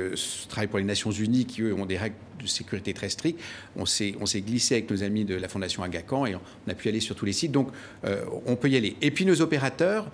[0.49, 3.41] travaillent pour les Nations Unies, qui, eux, ont des règles de sécurité très strictes.
[3.77, 7.01] On s'est glissé avec nos amis de la Fondation Agacan et on a pu aller
[7.01, 7.53] sur tous les sites.
[7.53, 7.69] Donc,
[8.05, 8.97] euh, on peut y aller.
[9.01, 10.11] Et puis, nos opérateurs,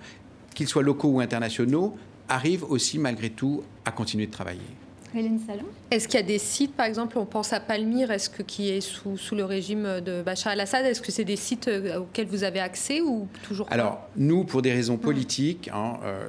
[0.55, 4.59] qu'ils soient locaux ou internationaux, arrivent aussi, malgré tout, à continuer de travailler.
[5.15, 5.65] Hélène Salon?
[5.89, 8.69] Est-ce qu'il y a des sites, par exemple, on pense à Palmyre, est-ce que qui
[8.69, 12.27] est sous, sous le régime de Bachar el-Assad, est-ce que c'est des sites euh, auxquels
[12.27, 13.73] vous avez accès ou toujours pas?
[13.73, 16.27] Alors, nous, pour des raisons politiques, hein, euh,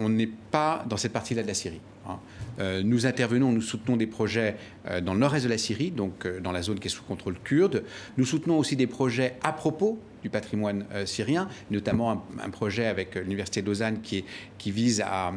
[0.00, 1.80] on n'est pas dans cette partie-là de la Syrie.
[2.08, 2.18] Hein.
[2.60, 6.26] Euh, nous intervenons, nous soutenons des projets euh, dans le nord-est de la Syrie, donc
[6.26, 7.82] euh, dans la zone qui est sous contrôle kurde.
[8.16, 13.62] Nous soutenons aussi des projets à propos du patrimoine syrien, notamment un, projet avec l'Université
[13.62, 14.24] de Lausanne qui,
[14.58, 15.32] qui vise à,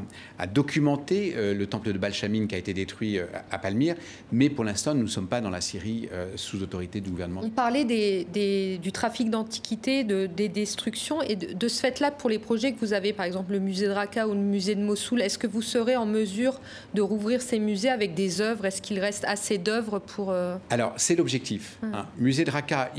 [0.54, 3.19] documenter le temple de Balchamin qui a été détruit
[3.52, 3.95] à Palmyre.
[4.32, 7.41] Mais pour l'instant, nous ne sommes pas dans la Syrie sous autorité du gouvernement.
[7.43, 11.21] On parlait des, du trafic d'antiquités, de, des destructions.
[11.21, 13.88] Et de, de ce fait-là, pour les projets que vous avez, par exemple le musée
[13.88, 16.60] de Raqqa ou le musée de Mossoul, est-ce que vous serez en mesure
[16.93, 18.65] de rouvrir ces musées avec des œuvres?
[18.65, 20.32] Est-ce qu'il reste assez d'œuvres pour...
[20.32, 21.78] Euh, Alors, c'est l'objectif.
[21.84, 21.93] Hum.
[21.93, 22.06] Hein.
[22.17, 22.91] Musée de Raqqa,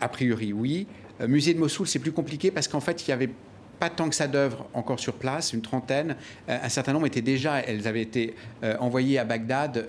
[0.00, 0.86] a priori, oui.
[1.22, 3.30] Euh, musée de Mossoul, c'est plus compliqué parce qu'en fait, il y avait
[3.78, 6.14] pas tant que ça d'œuvres encore sur place, une trentaine.
[6.48, 9.88] Euh, un certain nombre étaient déjà, elles avaient été euh, envoyées à Bagdad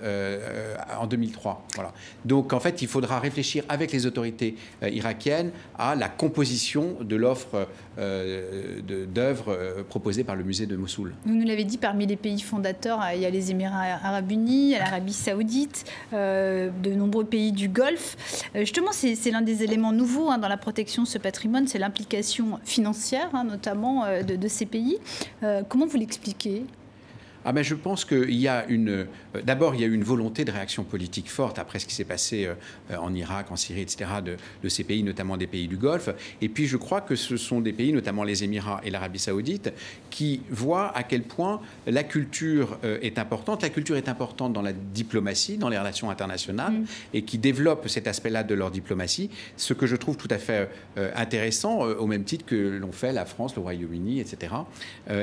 [0.98, 1.64] en 2003.
[1.76, 1.92] Voilà.
[2.24, 7.68] Donc en fait, il faudra réfléchir avec les autorités irakiennes à la composition de l'offre
[7.96, 11.14] d'œuvres proposées par le musée de Mossoul.
[11.24, 14.72] Vous nous l'avez dit, parmi les pays fondateurs, il y a les Émirats arabes unis,
[14.72, 18.16] l'Arabie saoudite, de nombreux pays du Golfe.
[18.54, 22.58] justement, c'est l'un des éléments nouveaux hein, dans la protection de ce patrimoine, c'est l'implication
[22.64, 24.98] financière, hein, notamment euh, de, ces pays.
[25.42, 26.64] Euh, comment vous l'expliquez?
[27.44, 28.88] Ah ben je pense qu'il y a une.
[28.88, 29.04] Euh,
[29.44, 32.04] d'abord, il y a eu une volonté de réaction politique forte après ce qui s'est
[32.04, 34.10] passé euh, en Irak, en Syrie, etc.,
[34.62, 36.08] de, ces pays, notamment des pays du Golfe.
[36.40, 39.72] Et puis, je crois que ce sont des pays, notamment les Émirats et l'Arabie Saoudite,
[40.10, 43.62] qui voient à quel point la culture euh, est importante.
[43.62, 46.86] La culture est importante dans la diplomatie, dans les relations internationales, mm.
[47.12, 49.28] et qui développent cet aspect-là de leur diplomatie.
[49.58, 50.70] Ce que je trouve tout à fait
[51.16, 54.54] intéressant, au même titre que l'ont fait la France, le Royaume-Uni, etc.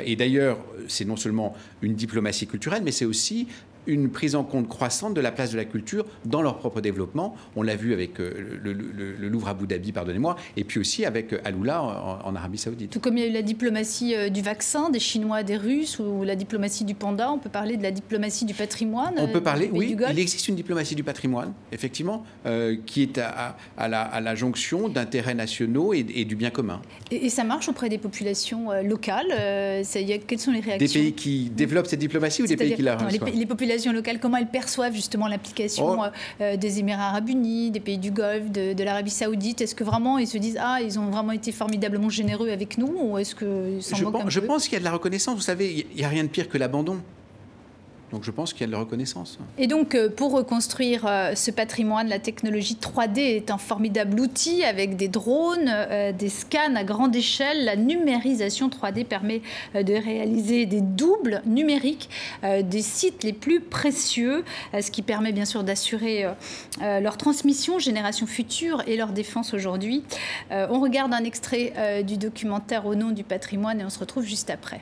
[0.05, 0.57] et d'ailleurs,
[0.88, 3.47] c'est non seulement une diplomatie diplomatie culturelle, mais c'est aussi
[3.88, 7.36] une prise en compte croissante de la place de la culture dans leur propre développement.
[7.56, 8.74] On l'a vu avec euh, le,
[9.28, 12.91] Louvre Abu Dhabi, pardonnez-moi, et puis aussi avec euh, Aloula en, Arabie Saoudite.
[12.91, 16.00] Tout comme il y a eu la diplomatie euh, du vaccin des Chinois, des Russes,
[16.00, 19.13] ou la diplomatie du panda, on peut parler de la diplomatie du patrimoine.
[19.17, 22.24] On peut parler, oui, il existe une diplomatie du patrimoine, effectivement,
[22.86, 23.56] qui est à,
[23.88, 26.82] la, jonction d'intérêts nationaux et, du bien commun.
[27.12, 29.28] Et, ça marche auprès des populations locales
[30.28, 32.96] Quelles sont les réactions Des pays qui développent cette diplomatie ou des pays qui la
[32.96, 36.03] reçoivent les, les populations locales, comment elles perçoivent justement l'application oh.
[36.03, 36.10] euh,
[36.41, 40.17] euh, des Émirats arabes unis, des pays du Golfe, de, l'Arabie saoudite Est-ce que vraiment
[40.17, 43.79] ils se disent ah ils ont vraiment été formidablement généreux avec nous ou est-ce que
[43.79, 45.36] je, pense, je pense qu'il y a de la reconnaissance.
[45.36, 46.99] Vous savez, il n'y a rien de pire que l'abandon.
[48.12, 49.39] Donc je pense qu'il y a de la reconnaissance.
[49.58, 54.63] Et donc euh, pour reconstruire euh, ce patrimoine, la technologie 3D est un formidable outil
[54.63, 57.63] avec des drones, euh, des scans à grande échelle.
[57.63, 59.41] La numérisation 3D permet
[59.74, 62.10] de réaliser des doubles numériques
[62.43, 64.43] des sites les plus précieux,
[64.80, 66.26] ce qui permet bien sûr d'assurer
[66.82, 70.04] leur transmission génération future et leur défense aujourd'hui.
[70.50, 74.50] On regarde un extrait du documentaire Au nom du patrimoine et on se retrouve juste
[74.50, 74.82] après.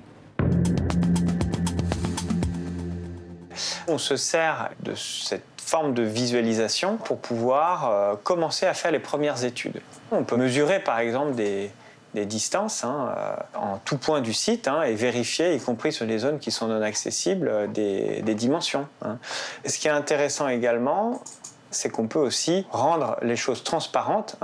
[3.89, 8.99] On se sert de cette forme de visualisation pour pouvoir euh, commencer à faire les
[8.99, 9.81] premières études.
[10.11, 11.71] On peut mesurer par exemple des,
[12.13, 16.19] distances hein, euh, en tout point du site hein, et vérifier, y compris sur les
[16.19, 18.87] zones qui sont non accessibles, euh, des, dimensions.
[19.01, 19.17] Hein.
[19.65, 21.23] Ce qui est intéressant également,
[21.71, 24.37] c'est qu'on peut aussi rendre les choses transparentes.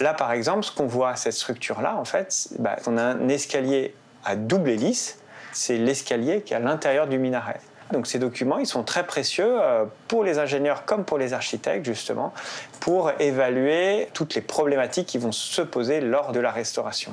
[0.00, 3.94] Là, par exemple, ce qu'on voit, cette structure-là, en fait, bah, on a un escalier
[4.24, 5.18] à double hélice.
[5.52, 7.60] C'est l'escalier qui est à l'intérieur du minaret.
[7.92, 11.86] Donc ces documents, ils sont très précieux euh, pour les ingénieurs comme pour les architectes,
[11.86, 12.34] justement,
[12.80, 17.12] pour évaluer toutes les problématiques qui vont se poser lors de la restauration.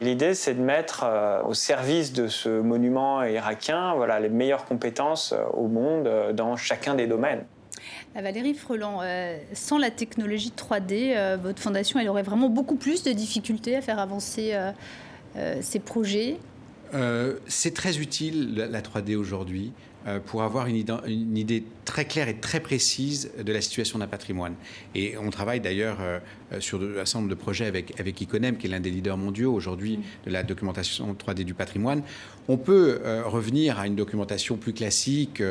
[0.00, 5.32] L'idée, c'est de mettre euh, au service de ce monument irakien voilà, les meilleures compétences
[5.32, 7.44] euh, au monde dans chacun des domaines.
[8.14, 9.02] Valérie Freland,
[9.52, 14.00] sans la technologie 3D, votre fondation, elle aurait vraiment beaucoup plus de difficultés à faire
[14.00, 14.52] avancer
[15.60, 16.38] ces projets
[17.46, 19.72] C'est très utile la 3D aujourd'hui.
[20.06, 20.76] Euh, pour avoir une,
[21.36, 24.54] idée très claire et très précise de la situation d'un patrimoine.
[24.94, 26.20] Et on travaille d'ailleurs euh,
[26.60, 29.52] sur un certain nombre de projets avec, avec Iconem, qui est l'un des leaders mondiaux
[29.52, 32.02] aujourd'hui de la documentation 3D du patrimoine.
[32.46, 35.42] On peut euh, revenir à une documentation plus classique,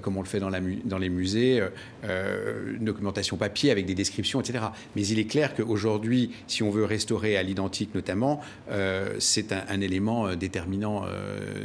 [0.00, 1.62] comme on le fait dans, la, dans les musées,
[2.04, 4.66] une documentation papier avec des descriptions, etc.
[4.94, 8.40] Mais il est clair qu'aujourd'hui, si on veut restaurer à l'identique notamment,
[9.18, 11.04] c'est un, un, élément déterminant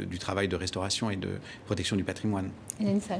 [0.08, 1.30] du travail de restauration et de
[1.66, 2.50] protection du patrimoine.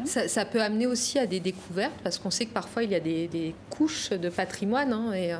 [0.05, 3.01] Ça, peut amener aussi à des découvertes, parce qu'on sait que parfois il y a
[3.01, 4.93] des, couches de patrimoine.
[4.93, 5.39] Hein, et, euh,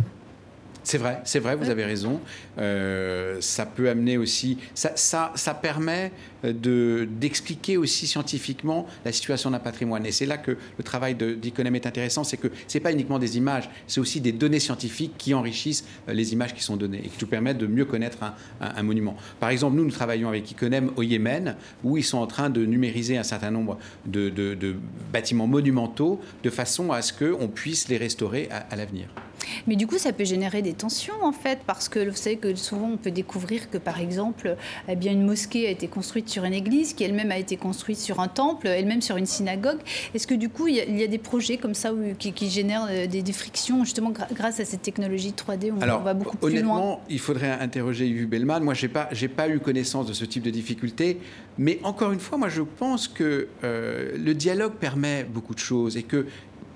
[0.85, 2.21] c'est vrai, c'est vrai, vous avez raison.
[2.59, 9.51] Euh, ça peut amener aussi, ça, ça, ça permet de, d'expliquer aussi scientifiquement la situation
[9.51, 10.05] d'un patrimoine.
[10.05, 13.19] Et c'est là que le travail d'Iconem est intéressant, c'est que ce n'est pas uniquement
[13.19, 17.01] des images, c'est aussi des données scientifiques qui enrichissent euh, les images qui sont données
[17.03, 18.19] et qui nous permettent de mieux connaître
[18.61, 19.17] un, monument.
[19.41, 22.67] Par exemple, nous, nous travaillons avec Iconem au Yémen, où ils sont en train de
[22.67, 24.77] numériser un certain nombre de, de,
[25.13, 29.09] bâtiments monumentaux de façon à ce qu'on puisse les restaurer à l'avenir.
[29.67, 32.55] Mais du coup, ça peut générer des tensions, en fait, parce que vous savez que
[32.55, 34.57] souvent, on peut découvrir que, par exemple,
[34.89, 37.99] eh bien, une mosquée a été construite sur une église, qui elle-même a été construite
[37.99, 39.79] sur un temple, elle-même sur une synagogue.
[40.15, 43.33] Est-ce que, du coup, il y, a, des projets comme ça qui, génèrent euh, des,
[43.33, 47.19] frictions, justement, grâce à cette technologie 3D on, Alors, va beaucoup plus loin Honnêtement, il
[47.19, 48.61] faudrait interroger Yves Bellman.
[48.61, 51.19] Moi, je n'ai pas, pas eu connaissance de ce type de difficultés.
[51.59, 55.97] Mais encore une fois, moi, je pense que euh, le dialogue permet beaucoup de choses
[55.97, 56.27] et que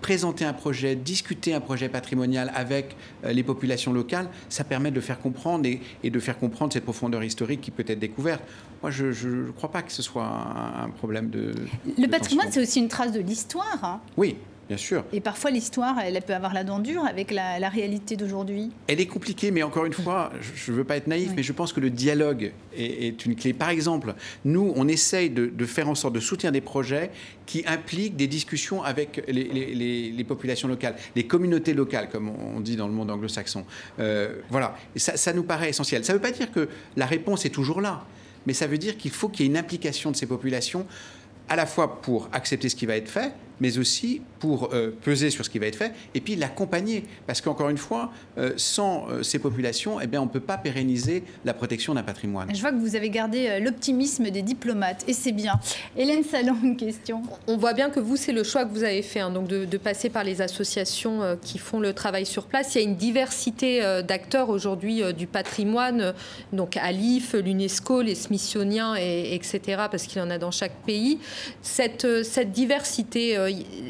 [0.00, 4.96] présenter un projet, discuter un projet patrimonial avec euh, les populations locales, ça permet de
[4.96, 8.42] le faire comprendre et, de faire comprendre cette profondeur historique qui peut être découverte.
[8.82, 11.52] Moi, je ne crois pas que ce soit un, problème de...
[11.98, 13.78] Le patrimoine, c'est aussi une trace de l'histoire.
[13.82, 14.00] Hein.
[14.16, 14.37] Oui,
[14.68, 15.04] Bien sûr.
[15.14, 18.70] Et parfois, l'histoire, elle, peut avoir la dent dure avec la, réalité d'aujourd'hui.
[18.87, 21.52] Elle est compliquée, mais encore une fois, je ne veux pas être naïf, mais je
[21.52, 23.54] pense que le dialogue est, une clé.
[23.54, 27.11] Par exemple, nous, on essaye de, faire en sorte de soutenir des projets
[27.46, 32.88] qui impliquent des discussions avec les, populations locales, les communautés locales, comme on dit dans
[32.88, 33.64] le monde anglo-saxon.
[33.98, 36.04] Euh, voilà, et ça, ça nous paraît essentiel.
[36.04, 38.04] Ça ne veut pas dire que la réponse est toujours là,
[38.46, 40.87] mais ça veut dire qu'il faut qu'il y ait une implication de ces populations
[41.48, 45.31] à la fois pour accepter ce qui va être fait, mais aussi pour euh, peser
[45.31, 47.05] sur ce qui va être fait et puis l'accompagner.
[47.27, 50.59] Parce qu'encore une fois, euh, sans euh, ces populations, eh bien, on ne peut pas
[50.59, 52.55] pérenniser la protection d'un patrimoine.
[52.55, 55.55] Je vois que vous avez gardé l'optimisme des diplomates et c'est bien.
[55.97, 57.23] Hélène Salon, une question.
[57.47, 59.79] On voit bien que vous, c'est le choix que vous avez fait, hein, donc de,
[59.79, 62.75] passer par les associations qui font le travail sur place.
[62.75, 66.14] Il y a une diversité d'acteurs aujourd'hui du patrimoine,
[66.53, 71.21] donc ALIF, l'UNESCO, les Smithsoniens, et, etc., parce qu'il y en a dans chaque pays.
[71.62, 73.37] Cette, cette diversité,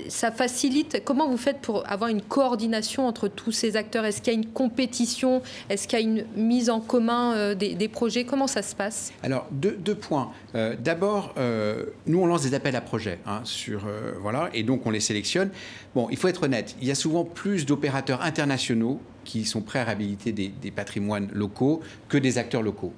[0.08, 1.02] ça facilite.
[1.04, 4.04] Comment vous faites pour avoir une coordination entre tous ces acteurs?
[4.04, 5.42] Est-ce qu'il y a une compétition?
[5.68, 8.24] Est-ce qu'il y a une mise en commun euh, des, projets?
[8.24, 9.12] Comment ça se passe?
[9.22, 10.30] Alors, deux, points.
[10.54, 13.18] Euh, d'abord, euh, nous, on lance des appels à projets.
[13.26, 13.86] Hein, sur,
[14.20, 15.50] voilà, et donc, on les sélectionne.
[15.94, 19.80] Bon, il faut être honnête, il y a souvent plus d'opérateurs internationaux qui sont prêts
[19.80, 22.94] à réhabiliter des patrimoines locaux que des acteurs locaux.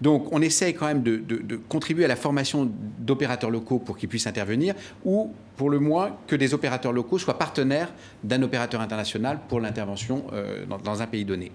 [0.00, 4.26] Donc on essaye quand même de, contribuer à la formation d'opérateurs locaux pour qu'ils puissent
[4.26, 9.60] intervenir, ou pour le moins que des opérateurs locaux soient partenaires d'un opérateur international pour
[9.60, 11.52] l'intervention euh, dans, un pays donné.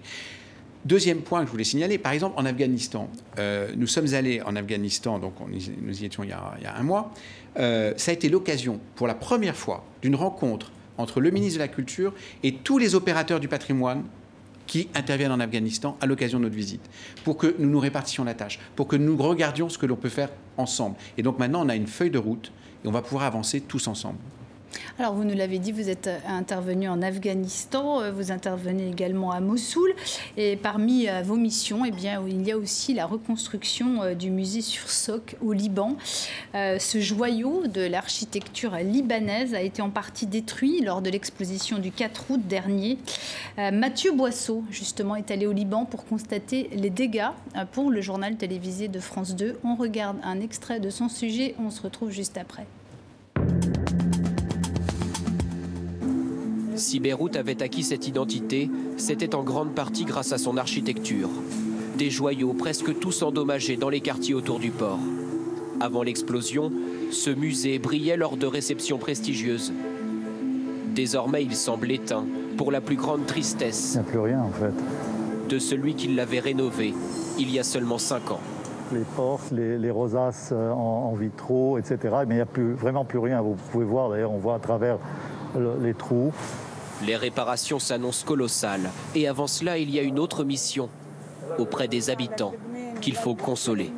[0.84, 4.56] Deuxième point que je voulais signaler, par exemple en Afghanistan, euh, nous sommes allés en
[4.56, 5.34] Afghanistan, donc
[5.82, 7.12] nous y étions il y a, un mois,
[7.58, 11.64] euh, ça a été l'occasion pour la première fois d'une rencontre entre le ministre de
[11.64, 14.04] la Culture et tous les opérateurs du patrimoine
[14.70, 16.88] qui interviennent en Afghanistan à l'occasion de notre visite,
[17.24, 20.08] pour que nous nous répartissions la tâche, pour que nous regardions ce que l'on peut
[20.08, 20.94] faire ensemble.
[21.18, 22.52] Et donc maintenant, on a une feuille de route
[22.84, 24.18] et on va pouvoir avancer tous ensemble.
[24.98, 29.32] Alors, vous nous l'avez dit, vous êtes euh, intervenu en Afghanistan, euh, vous intervenez également
[29.32, 29.94] à Mossoul.
[30.36, 34.60] Et parmi euh, vos missions, eh bien, il y a aussi la reconstruction du musée
[34.60, 35.96] sur Soc au Liban.
[36.54, 42.30] Ce joyau de l'architecture libanaise a été en partie détruit lors de l'exposition du 4
[42.30, 42.98] août dernier.
[43.56, 47.30] Mathieu Boisseau, justement, est allé au Liban pour constater les dégâts
[47.72, 49.58] pour le journal télévisé de France 2.
[49.64, 52.66] On regarde un extrait de son sujet, on se retrouve juste après.
[56.80, 61.28] Si Beyrouth avait acquis cette identité, c'était en grande partie grâce à son architecture.
[61.98, 64.98] Des joyaux presque tous endommagés dans les quartiers autour du port.
[65.78, 66.72] Avant l'explosion,
[67.10, 69.74] ce musée brillait lors de réceptions prestigieuses.
[70.94, 72.24] Désormais, il semble éteint,
[72.56, 73.92] pour la plus grande tristesse.
[73.96, 74.72] Il n'y a plus rien en fait.
[75.50, 76.94] De celui qui l'avait rénové
[77.38, 78.40] il y a seulement cinq ans.
[78.90, 81.98] Les portes, les, rosaces euh, en, vitraux, etc.
[82.26, 83.42] Mais il n'y a plus, vraiment plus rien.
[83.42, 84.98] Vous pouvez voir d'ailleurs, on voit à travers
[85.82, 86.32] les trous.
[87.06, 88.90] Les réparations s'annoncent colossales.
[89.14, 90.88] Et avant cela, il y a une autre mission
[91.58, 92.52] auprès des habitants
[93.00, 93.92] qu'il faut consoler.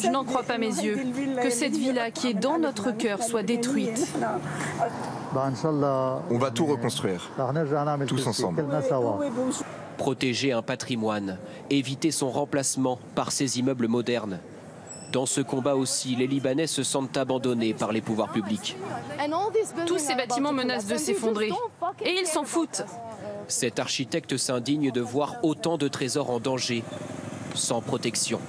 [0.00, 0.98] Je n'en crois pas mes yeux.
[1.42, 4.12] Que cette villa qui est dans notre cœur soit détruite.
[5.34, 7.30] On va tout reconstruire,
[8.06, 8.64] tous ensemble.
[9.96, 11.38] Protéger un patrimoine,
[11.70, 14.40] éviter son remplacement par ces immeubles modernes.
[15.12, 18.76] Dans ce combat aussi, les Libanais se sentent abandonnés par les pouvoirs publics.
[19.86, 21.50] Tous ces bâtiments menacent de s'effondrer.
[22.02, 22.82] Et ils s'en foutent.
[23.46, 26.82] Cet architecte s'indigne de voir autant de trésors en danger,
[27.54, 28.40] sans protection.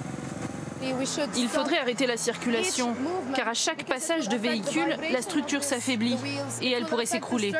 [1.36, 2.94] Il faudrait arrêter la circulation,
[3.34, 6.16] car à chaque passage de véhicule, la structure s'affaiblit
[6.62, 7.52] et elle pourrait s'écrouler.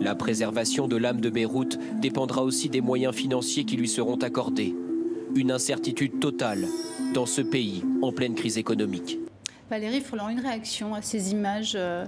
[0.00, 4.74] La préservation de l'âme de Beyrouth dépendra aussi des moyens financiers qui lui seront accordés.
[5.34, 6.66] Une incertitude totale
[7.14, 9.18] dans ce pays en pleine crise économique.
[9.70, 12.04] Valérie Froland, une réaction à ces images euh,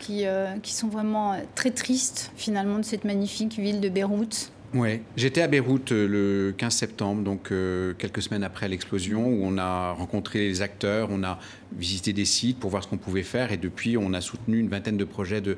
[0.00, 5.02] qui, euh, qui sont vraiment très tristes finalement de cette magnifique ville de Beyrouth oui,
[5.16, 9.56] j'étais à Beyrouth euh, le 15 septembre, donc euh, quelques semaines après l'explosion, où on
[9.56, 11.38] a rencontré les acteurs, on a
[11.78, 14.68] visité des sites pour voir ce qu'on pouvait faire, et depuis, on a soutenu une
[14.68, 15.56] vingtaine de projets de,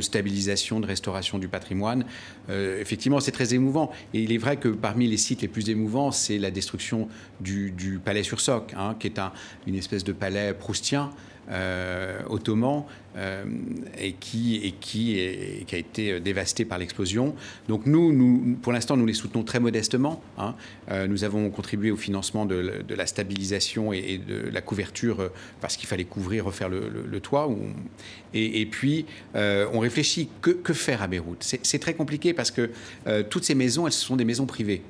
[0.00, 2.04] stabilisation, de restauration du patrimoine.
[2.50, 5.68] Euh, effectivement, c'est très émouvant, et il est vrai que parmi les sites les plus
[5.68, 7.08] émouvants, c'est la destruction
[7.40, 9.32] du, palais sur Soc, hein, qui est un,
[9.66, 11.10] une espèce de palais proustien.
[11.50, 12.84] Euh, ottoman
[13.16, 13.44] euh,
[13.98, 15.18] et, qui, et qui,
[15.72, 17.34] a été dévasté par l'explosion.
[17.66, 20.22] Donc nous, pour l'instant, nous les soutenons très modestement.
[20.38, 20.54] Hein.
[20.92, 25.30] Euh, nous avons contribué au financement de, la stabilisation et, de la couverture
[25.60, 27.50] parce qu'il fallait couvrir, refaire le, toit.
[28.34, 31.42] Et, puis, on réfléchit que, que, faire à Beyrouth?
[31.62, 32.70] C'est très compliqué parce que
[33.30, 34.82] toutes ces maisons, elles sont des maisons privées.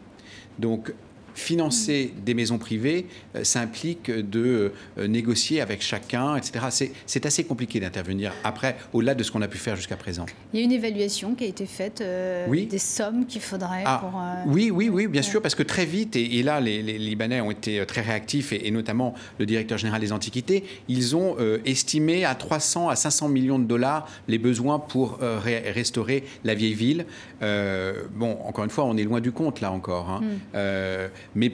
[0.58, 0.92] Donc,
[1.34, 3.06] financer des maisons privées,
[3.36, 6.90] euh, ça implique de euh, négocier avec chacun, etc.
[7.06, 10.26] C'est assez compliqué d'intervenir après, au-delà de ce qu'on a pu faire jusqu'à présent.
[10.52, 14.00] Il y a une évaluation qui a été faite euh, des sommes qu'il faudrait ah,
[14.00, 14.52] pour...
[14.52, 17.84] oui, oui, oui, bien sûr, parce que très vite, et, là, les, Libanais ont été
[17.86, 22.96] très réactifs, et, notamment le directeur général des Antiquités, ils ont estimé à 300 à
[22.96, 27.06] 500 millions de dollars les besoins pour restaurer la vieille ville.
[27.40, 30.10] bon, encore une fois, on est loin du compte, là encore.
[30.10, 30.20] Hein.
[30.52, 31.52] Hmm mais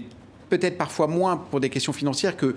[0.49, 2.57] peut-être parfois moins pour des questions financières que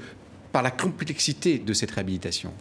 [0.51, 2.51] par la complexité de cette réhabilitation.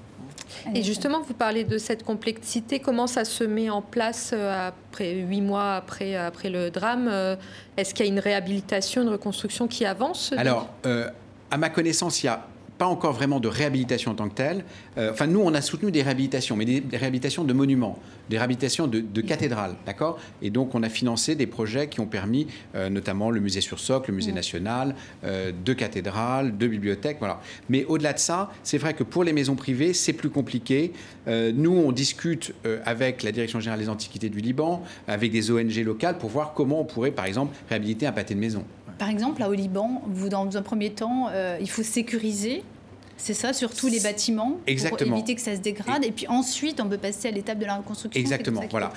[0.74, 2.80] Et justement, vous parlez de cette complexité.
[2.80, 7.08] Comment ça se met en place euh, après huit mois après, après le drame?
[7.08, 7.36] Euh,
[7.76, 11.08] Est-ce qu'il y a une réhabilitation, une reconstruction qui avance Alors, euh,
[11.50, 12.46] à ma connaissance, il y a
[12.80, 14.64] pas encore vraiment de réhabilitation en tant que telle.
[14.96, 17.98] Euh, enfin, nous, on a soutenu des réhabilitations, mais des, réhabilitations de monuments,
[18.30, 20.18] des réhabilitations de, cathédrales, d'accord?
[20.40, 23.78] Et donc, on a financé des projets qui ont permis, euh, notamment le musée sur
[23.78, 27.42] Soc, le musée national, euh, deux cathédrales, deux bibliothèques, voilà.
[27.68, 30.92] Mais au-delà de ça, c'est vrai que pour les maisons privées, c'est plus compliqué.
[31.26, 32.54] nous, on discute
[32.86, 36.80] avec la Direction générale des antiquités du Liban, avec des ONG locales, pour voir comment
[36.80, 38.64] on pourrait, par exemple, réhabiliter un pâté de maison.
[39.00, 42.62] Par exemple, là au Liban, vous, dans un premier temps, euh, il faut sécuriser
[43.16, 46.04] c'est ça, sur tous les bâtiments, pour éviter que ça se dégrade.
[46.04, 48.18] Et puis ensuite, on peut passer à l'étape de la reconstruction.
[48.18, 48.92] Exactement, voilà.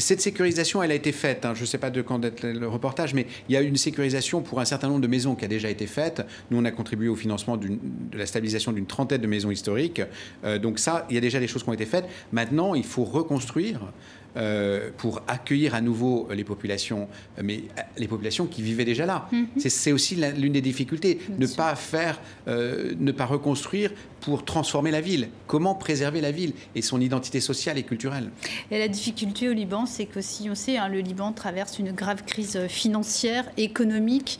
[0.00, 1.44] Cette sécurisation, elle a été faite.
[1.44, 1.52] Hein.
[1.54, 4.42] Je ne sais pas de quand date le reportage, mais il y a une sécurisation
[4.42, 6.22] pour un certain nombre de maisons qui a déjà été faite.
[6.50, 7.78] Nous, on a contribué au financement de
[8.12, 10.02] la stabilisation d'une trentaine de maisons historiques.
[10.44, 12.06] Euh, donc ça, il y a déjà des choses qui ont été faites.
[12.32, 13.92] Maintenant, il faut reconstruire.
[14.36, 17.08] Euh, pour accueillir à nouveau les populations,
[17.42, 19.26] mais euh, les populations qui vivaient déjà là.
[19.32, 19.46] Mhm.
[19.56, 23.90] C'est aussi l'une des difficultés, ne pas faire, euh, ne pas reconstruire
[24.20, 25.28] pour transformer la ville.
[25.46, 28.30] Comment préserver la ville et son identité sociale et culturelle?
[28.70, 31.92] Et la difficulté au Liban, c'est que si on sait, hein, le Liban traverse une
[31.92, 34.38] grave crise financière, économique.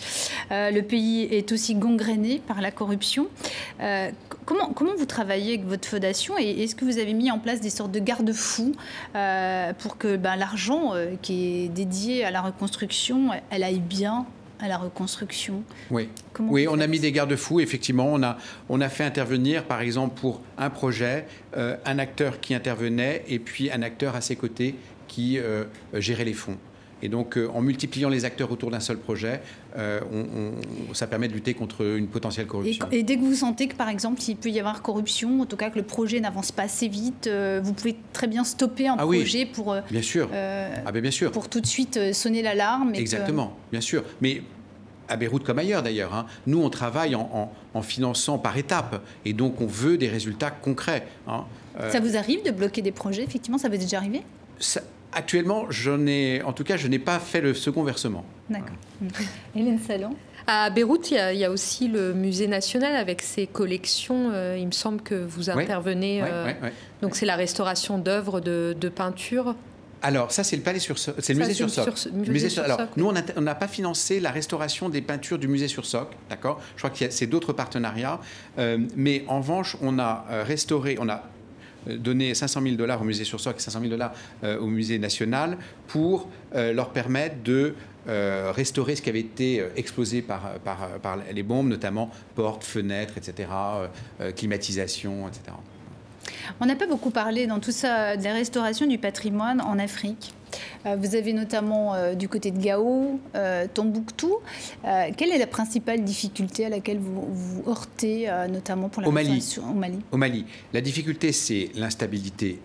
[0.51, 3.29] le pays est aussi gangréné par la corruption.
[4.45, 7.61] comment, comment vous travaillez avec votre fondation et est-ce que vous avez mis en place
[7.61, 8.75] des sortes de garde-fous
[9.79, 14.27] pour que ben, l'argent euh, qui est dédié à la reconstruction, elle aille bien?
[14.61, 15.63] À la reconstruction.
[15.91, 16.09] Oui,
[16.41, 18.09] oui on a mis des garde-fous, effectivement.
[18.13, 18.39] On a,
[18.69, 23.39] on a fait intervenir, par exemple, pour un projet, euh, un acteur qui intervenait et
[23.39, 24.75] puis un acteur à ses côtés
[25.07, 26.59] qui euh, gérait les fonds.
[27.03, 29.41] Et donc, euh, en multipliant les acteurs autour d'un seul projet,
[29.77, 30.01] euh,
[30.93, 32.87] ça permet de lutter contre une potentielle corruption.
[32.91, 35.57] Et, dès que vous sentez que, par exemple, il peut y avoir corruption, en tout
[35.57, 38.97] cas que le projet n'avance pas assez vite, euh, vous pouvez très bien stopper un
[38.99, 39.77] ah projet pour.
[39.91, 40.29] bien sûr.
[40.33, 41.31] ah ben bien sûr.
[41.31, 42.95] Pour tout de suite sonner l'alarme.
[42.95, 44.03] Exactement, bien sûr.
[44.21, 44.43] Mais
[45.09, 46.15] à Beyrouth comme ailleurs d'ailleurs.
[46.15, 46.27] Hein.
[46.47, 47.51] Nous, on travaille en,
[47.83, 51.07] finançant par étapes et donc on veut des résultats concrets.
[51.29, 51.45] Hein.
[51.91, 54.23] ça vous arrive de bloquer des projets Effectivement, ça vous est déjà arrivé?
[55.13, 55.67] Actuellement,
[56.07, 58.25] ai, en tout cas, je n'ai pas fait le second versement.
[58.51, 58.77] D'accord.
[59.55, 60.15] Hélène Salon
[60.51, 64.31] à Beyrouth, il y, a, aussi le musée national avec ses collections.
[64.33, 66.23] Euh, il me semble que vous intervenez.
[66.23, 66.51] Euh,
[67.03, 69.55] donc c'est la restauration d'œuvres de, peinture.
[70.01, 71.89] Alors ça c'est le palais sur c'est le musée sur Soc.
[72.65, 76.63] alors nous on n'a pas financé la restauration des peintures du musée sur Soc, d'accord?
[76.77, 78.19] Je crois que c'est d'autres partenariats,
[78.59, 81.25] euh, mais en revanche on a restauré, on a
[81.97, 84.13] donner 500 000 dollars au musée sur Soc et 500 000 dollars
[84.45, 87.75] euh, au musée national pour euh, leur permettre de
[88.09, 93.15] euh, restaurer ce qui avait été explosé par, par, par, les bombes, notamment portes, fenêtres,
[93.19, 93.49] etc.,
[94.35, 95.57] climatisation, etc.
[96.61, 100.33] On n'a pas beaucoup parlé dans tout ça de la restauration du patrimoine en Afrique.
[100.87, 104.37] Euh, vous avez notamment euh, du côté de Gao, euh, Tombouctou.
[105.17, 109.57] quelle est la principale difficulté à laquelle vous vous heurtez, notamment pour la au Mali.
[109.59, 109.99] au Mali?
[110.13, 110.45] Au Mali.
[110.73, 112.59] La difficulté, c'est l'instabilité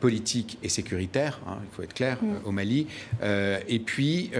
[0.00, 2.46] politique et sécuritaire, hein, il faut être clair, mm.
[2.46, 2.86] au Mali.
[3.22, 4.30] et puis,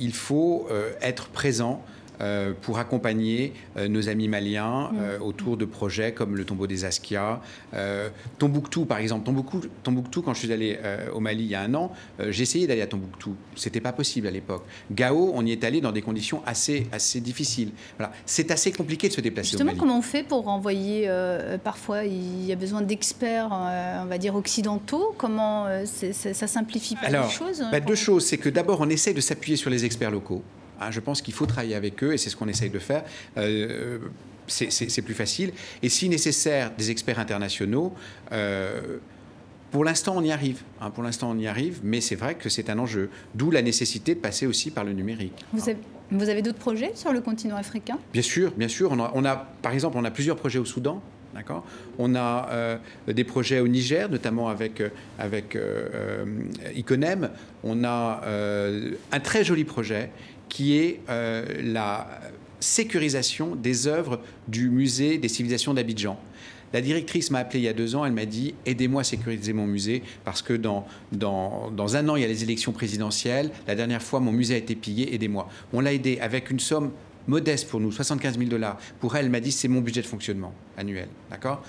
[0.00, 0.68] il faut
[1.00, 1.82] être présent
[2.20, 4.98] euh, pour accompagner euh, nos amis maliens mm.
[4.98, 7.40] euh, autour de projets comme le tombeau des Askia.
[8.38, 9.24] Tombouctou, par exemple.
[9.26, 10.78] Tombouctou, Tombouctou quand je suis allé
[11.14, 11.92] au Mali il y a un an,
[12.28, 13.34] j'ai essayé d'aller à Tombouctou.
[13.54, 14.64] C'était pas possible à l'époque.
[14.90, 17.70] Gao, on y est allé dans des conditions assez, assez difficiles.
[17.98, 18.12] Voilà.
[18.24, 19.78] C'est assez compliqué de se déplacer Justement, au Mali.
[19.78, 21.10] comment on fait pour envoyer
[21.62, 25.14] Parfois, il y a besoin d'experts, on va dire, occidentaux?
[25.18, 28.26] Comment ça, simplifie pas les choses bah, Deux choses.
[28.26, 30.42] C'est que d'abord, on essaie de s'appuyer sur les experts locaux.
[30.80, 33.04] Ah, je pense qu'il faut travailler avec eux et c'est ce qu'on essaye de faire.
[33.36, 33.98] Euh,
[34.46, 35.52] c'est plus facile.
[35.82, 37.92] Et si nécessaire, des experts internationaux.
[38.32, 38.98] Euh,
[39.72, 40.62] pour l'instant, on y arrive.
[40.80, 43.10] Hein, pour l'instant, on y arrive, mais c'est vrai que c'est un enjeu.
[43.34, 45.44] D'où la nécessité de passer aussi par le numérique.
[45.52, 45.78] Vous avez,
[46.12, 47.98] vous avez d'autres projets sur le continent africain?
[48.12, 48.92] Bien sûr, bien sûr.
[48.92, 51.02] On a, on a, par exemple, on a plusieurs projets au Soudan.
[51.36, 51.64] D'accord
[51.98, 54.82] on a euh, des projets au Niger, notamment avec,
[55.18, 55.56] avec
[56.74, 57.30] Iconem.
[57.62, 58.22] On a
[59.12, 60.10] un très joli projet
[60.48, 62.08] qui est euh, la
[62.60, 66.18] sécurisation des œuvres du musée des civilisations d'Abidjan.
[66.72, 69.52] La directrice m'a appelé il y a deux ans, elle m'a dit aidez-moi à sécuriser
[69.52, 73.50] mon musée parce que dans, dans, dans, un an il y a les élections présidentielles.
[73.66, 75.48] La dernière fois mon musée a été pillé, aidez-moi.
[75.72, 76.90] On l'a aidé avec une somme
[77.26, 78.78] modeste pour nous, 75 000 dollars.
[79.00, 81.62] Pour elle, elle m'a dit c'est mon budget de fonctionnement annuel, d'accord?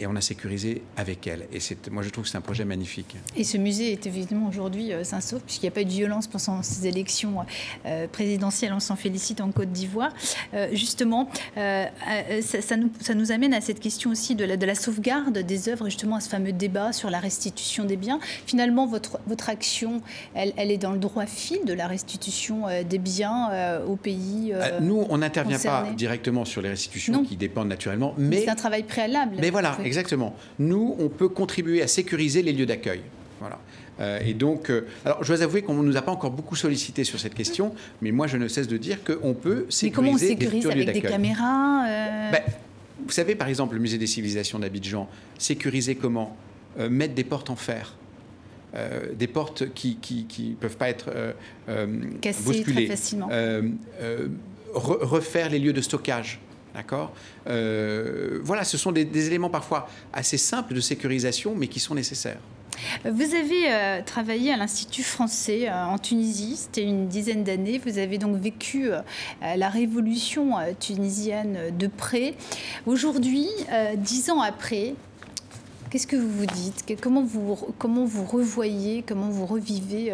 [0.00, 1.46] Et on a sécurisé avec elle.
[1.52, 1.58] Et
[1.90, 3.16] moi, je trouve que c'est un projet magnifique.
[3.36, 5.90] Et ce musée est évidemment aujourd'hui euh, sain sauf, puisqu'il n'y a pas eu de
[5.90, 7.36] violence pendant ces élections
[7.86, 8.72] euh, présidentielles.
[8.74, 10.12] On s'en félicite en Côte d'Ivoire.
[10.54, 14.74] Euh, justement, ça, nous, ça, nous, amène à cette question aussi de la, de la,
[14.74, 18.20] sauvegarde des œuvres, justement à ce fameux débat sur la restitution des biens.
[18.46, 20.02] Finalement, votre, votre action,
[20.34, 24.52] elle, elle est dans le droit fil de la restitution des biens au pays.
[24.80, 28.42] nous, on n'intervient pas directement sur les restitutions qui dépendent naturellement, mais.
[28.42, 29.36] C'est un travail préalable.
[29.40, 30.36] Mais voilà, exactement.
[30.58, 33.00] Nous, on peut contribuer à sécuriser les lieux d'accueil.
[33.40, 33.58] Voilà.
[34.00, 36.56] Euh, et donc, euh, alors je dois avouer qu'on ne nous a pas encore beaucoup
[36.56, 39.90] sollicité sur cette question, mais moi je ne cesse de dire qu'on peut sécuriser mais
[39.90, 42.42] comment on sécurise avec des caméras euh ben,
[43.04, 45.08] Vous savez, par exemple, le musée des civilisations d'Abidjan,
[45.38, 46.36] sécuriser comment?
[46.90, 47.96] Mettre des portes en fer.
[49.14, 49.96] des portes qui
[50.38, 51.10] ne peuvent pas être
[52.20, 52.86] cassées bousculées.
[52.86, 53.30] très facilement.
[54.74, 56.38] refaire les lieux de stockage.
[56.76, 57.14] D'accord?
[57.46, 62.38] Euh, Voilà, ce sont des, éléments parfois assez simples de sécurisation, mais qui sont nécessaires.
[63.06, 67.78] Vous avez euh, travaillé à l'Institut français euh, en Tunisie, c'était une dizaine d'années.
[67.78, 68.90] Vous avez donc vécu
[69.40, 72.34] la révolution tunisienne de près.
[72.84, 73.48] Aujourd'hui,
[73.96, 74.94] dix ans après,
[75.88, 76.84] qu'est-ce que vous vous dites?
[77.00, 80.12] Comment vous, comment vous revoyez, comment vous revivez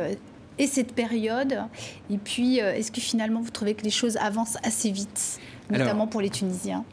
[0.59, 1.59] et cette période?
[2.09, 5.41] Et puis, est-ce que finalement vous trouvez que les choses avancent assez vite?
[5.71, 6.85] Notamment pour les Tunisiens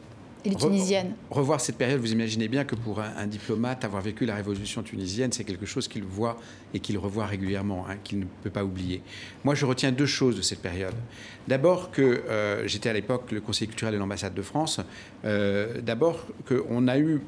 [0.44, 1.14] et les Tunisiennes.
[1.30, 5.32] revoir cette période, vous imaginez bien que pour un, diplomate, avoir vécu la révolution tunisienne,
[5.32, 6.38] c'est quelque chose qu'il voit
[6.72, 9.02] et qu'il revoit régulièrement, hein, qu'il ne peut pas oublier.
[9.44, 10.94] Moi, je retiens deux choses de cette période.
[11.48, 14.80] D'abord que euh, j'étais à l'époque le conseiller culturel de l'ambassade de France.
[15.24, 17.20] Euh, d'abord qu'on a eu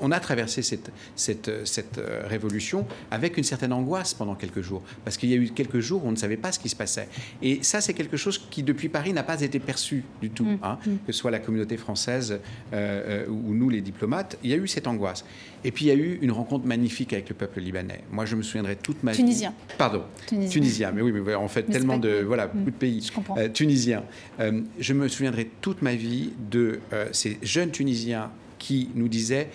[0.00, 5.16] on a traversé cette, cette, cette, révolution avec une certaine angoisse pendant quelques jours, parce
[5.16, 7.08] qu'il y a eu quelques jours où on ne savait pas ce qui se passait.
[7.42, 10.58] Et ça, c'est quelque chose qui, depuis Paris, n'a pas été perçu du tout, mm.
[10.62, 12.40] hein, que ce soit la communauté française
[12.72, 14.38] ou nous, les diplomates.
[14.42, 15.24] Il y a eu cette angoisse.
[15.64, 18.02] Et puis, il y a eu une rencontre magnifique avec le peuple libanais.
[18.10, 19.50] Moi, je me souviendrai toute ma Tunisien.
[19.50, 19.74] vie...
[19.78, 20.04] Pardon.
[20.26, 20.50] Tunisien.
[20.50, 20.92] Tunisien.
[20.92, 22.22] Mais oui, mais en fait, tellement de...
[22.22, 23.10] Voilà, beaucoup de pays.
[23.36, 24.04] Je Tunisiens.
[24.38, 26.80] je me souviendrai toute ma vie de
[27.12, 29.48] ces jeunes Tunisiens qui nous disaient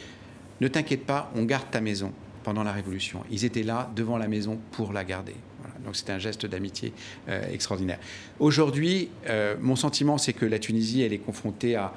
[0.62, 3.24] Ne t'inquiète pas, on garde ta maison pendant la Révolution.
[3.32, 5.36] Ils étaient là devant la maison pour la garder.
[5.84, 6.94] Donc c'était un geste d'amitié
[7.28, 7.98] euh, extraordinaire.
[8.40, 11.92] Aujourd'hui, euh, mon sentiment, c'est que la Tunisie, elle est confrontée à,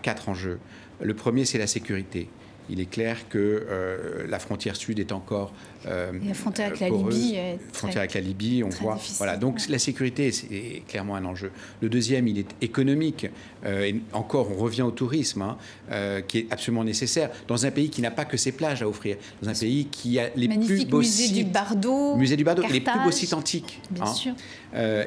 [0.00, 0.58] quatre enjeux.
[1.02, 2.28] Le premier, c'est la sécurité
[2.68, 5.52] il est clair que euh, la frontière sud est encore
[5.86, 7.36] euh, la frontière avec la Libye
[7.72, 9.36] frontière avec la Libye on voit voilà.
[9.36, 11.50] Donc la sécurité est, clairement un enjeu.
[11.80, 13.26] Le deuxième il est économique
[13.64, 17.90] euh, et encore on revient au tourisme hein, qui est absolument nécessaire dans un pays
[17.90, 20.86] qui n'a pas que ses plages à offrir dans un pays qui a les plus
[20.86, 24.14] beaux musée du Bardo musée du Bardo les plus beaux sites antiques bien hein.
[24.14, 24.34] sûr.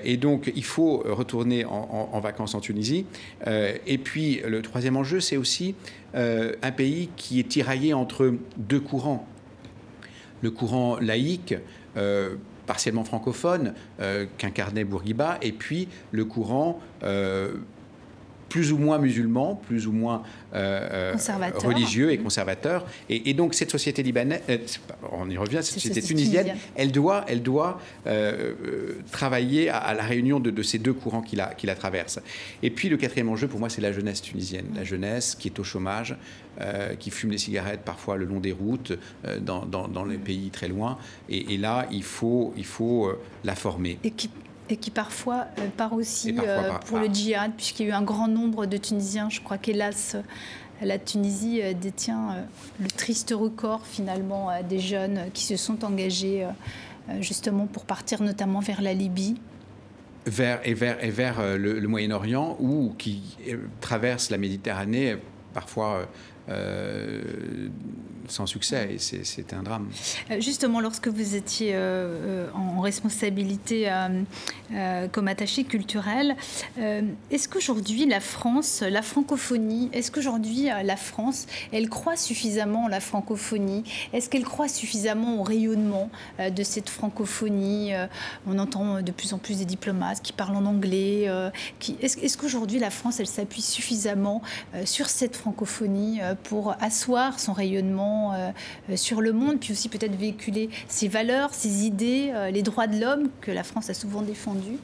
[0.04, 3.06] Et donc il faut retourner en, en vacances en Tunisie.
[3.46, 5.76] Et puis le troisième enjeu c'est aussi
[6.16, 9.28] euh, un pays qui est tiraillé entre deux courants.
[10.42, 11.56] Le courant laïque,
[11.98, 12.36] euh,
[12.66, 16.80] partiellement francophone, euh, qu'incarnait Bourguiba, et puis le courant
[18.50, 20.24] plus ou moins musulman, plus ou moins
[20.54, 22.86] euh, euh, religieux et conservateur.
[23.10, 24.58] Et, donc cette société libanaise, euh,
[25.12, 27.80] on y revient, cette société tunisienne, elle doit, elle doit
[29.12, 32.20] travailler à, la réunion de, ces deux courants qui la, qui la traversent.
[32.64, 35.60] Et puis le quatrième enjeu pour moi, c'est la jeunesse tunisienne, la jeunesse qui est
[35.60, 36.18] au chômage,
[37.00, 38.98] qui fume des cigarettes parfois le long des routes,
[39.42, 40.98] dans, dans, les pays très loin.
[41.30, 43.12] Et, là, il faut, il faut
[43.44, 44.00] la former.
[44.04, 44.12] Et
[44.70, 48.04] et qui parfois euh, part aussi euh, pour le djihad, puisqu'il y a eu un
[48.04, 49.30] grand nombre de Tunisiens.
[49.30, 50.16] Je crois qu'hélas,
[50.82, 52.46] la Tunisie euh, détient
[52.80, 56.48] le triste record finalement des jeunes qui se sont engagés
[57.20, 59.36] justement pour partir notamment vers la Libye.
[60.26, 63.38] Vers, et vers, et vers le, Moyen-Orient ou qui
[63.82, 65.18] traversent la Méditerranée
[65.54, 66.08] parfois
[68.30, 69.88] sans succès et c'est un drame.
[70.32, 73.90] Euh, justement, lorsque vous étiez euh, euh, en responsabilité
[75.12, 76.36] comme attaché culturel,
[76.78, 83.00] est-ce qu'aujourd'hui la France, la francophonie, est-ce qu'aujourd'hui la France, elle croit suffisamment en la
[83.00, 83.84] francophonie?
[84.14, 86.10] Est-ce qu'elle croit suffisamment au rayonnement
[86.40, 87.94] de cette francophonie?
[88.48, 91.28] On entend de plus en plus des diplomates qui parlent en anglais.
[92.02, 94.42] Est-ce qu'aujourd'hui la France, elle s'appuie suffisamment
[94.86, 98.52] sur cette francophonie pour asseoir son rayonnement euh,
[98.90, 102.88] euh, sur le monde, puis aussi peut-être véhiculer ses valeurs, ses idées, euh, les droits
[102.88, 104.78] de l'homme que la France a souvent défendus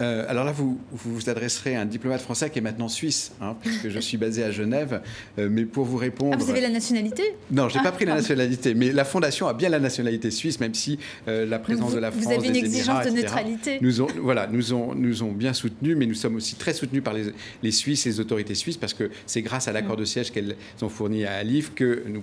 [0.00, 3.56] euh, alors là, vous, vous adresserez à un diplomate français qui est maintenant suisse, hein,
[3.60, 5.02] puisque je suis basé à Genève.
[5.38, 6.36] Euh, mais pour vous répondre.
[6.38, 7.22] Ah, vous avez la nationalité?
[7.50, 10.30] Non, je n'ai pas ah, pris la nationalité, mais la Fondation a bien la nationalité
[10.30, 12.24] suisse, même si euh, la présence de la France.
[12.24, 13.78] Vous avez une exigence de neutralité.
[13.80, 17.02] Nous ont, voilà, nous ont, nous ont bien soutenus, mais nous sommes aussi très soutenus
[17.02, 17.32] par les,
[17.62, 20.88] les Suisses, les autorités suisses, parce que c'est grâce à l'accord de siège qu'elles ont
[20.88, 22.22] fourni à Alif que nous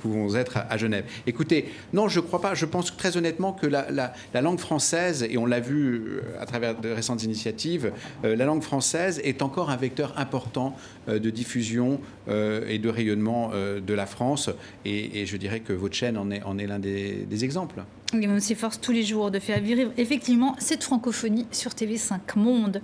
[0.00, 1.04] pouvons être à, Genève.
[1.26, 2.54] Écoutez, non, je ne crois pas.
[2.54, 6.80] Je pense très honnêtement que la, la langue française, et on l'a vu à travers
[6.80, 7.92] de récentes initiatives,
[8.24, 10.76] euh, la langue française est encore un vecteur important
[11.08, 11.98] euh, de diffusion
[12.28, 14.50] euh, et de rayonnement de la France.
[14.84, 17.82] Et, je dirais que votre chaîne en est l'un des, exemples.
[18.12, 22.82] on s'efforce tous les jours de faire vivre effectivement cette francophonie sur TV5 Monde.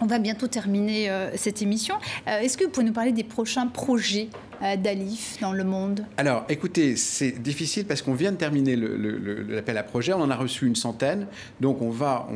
[0.00, 1.96] On va bientôt terminer cette émission.
[2.26, 4.28] Est-ce que vous pouvez nous parler des prochains projets
[4.62, 6.04] euh, d'Alif dans le monde?
[6.16, 10.12] Alors, écoutez, c'est difficile parce qu'on vient de terminer l'appel à projet.
[10.12, 11.26] On en a reçu une centaine,
[11.60, 12.26] donc on va,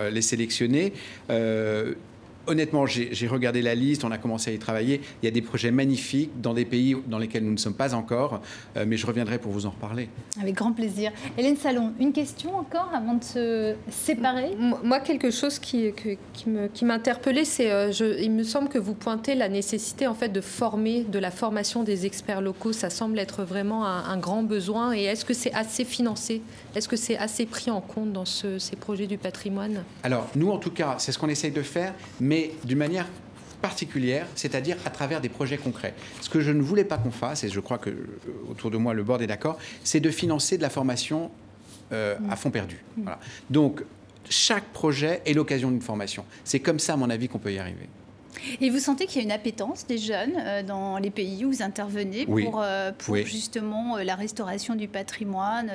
[0.00, 0.92] euh, les sélectionner.
[2.46, 5.00] Honnêtement, j'ai regardé la liste, on a commencé à y travailler.
[5.22, 7.94] Il y a des projets magnifiques dans des pays dans lesquels nous ne sommes pas
[7.94, 8.40] encore,
[8.76, 10.08] euh, mais je reviendrai pour vous en reparler.
[10.40, 11.12] Avec grand plaisir.
[11.36, 14.56] Hélène Salon, une question encore avant de se séparer?
[14.82, 15.92] Moi, quelque chose qui,
[16.32, 20.30] qui m'a interpellée, c'est, euh, il me semble que vous pointez la nécessité en fait
[20.30, 22.72] de former, de la formation des experts locaux.
[22.72, 24.92] Ça semble être vraiment un, grand besoin.
[24.92, 26.42] Et est-ce que c'est assez financé?
[26.74, 29.84] Est-ce que c'est assez pris en compte dans ces projets du patrimoine?
[30.02, 32.29] Alors, nous, en tout cas, c'est ce qu'on essaye de faire, mais
[32.64, 33.06] d'une manière
[33.60, 35.94] particulière, c'est-à-dire à travers des projets concrets.
[36.20, 38.06] Ce que je ne voulais pas qu'on fasse, et je crois que euh,
[38.48, 41.30] autour de moi le board est d'accord, c'est de financer de la formation
[41.92, 42.82] euh, à fond perdu.
[42.96, 43.10] Mm.
[43.50, 43.82] Donc
[44.28, 46.24] chaque projet est l'occasion d'une formation.
[46.44, 47.88] C'est comme ça, à mon avis, qu'on peut y arriver.
[48.60, 51.50] Et vous sentez qu'il y a une appétence des jeunes euh, dans les pays où
[51.50, 55.70] vous intervenez pour, euh, pour justement euh, la restauration du patrimoine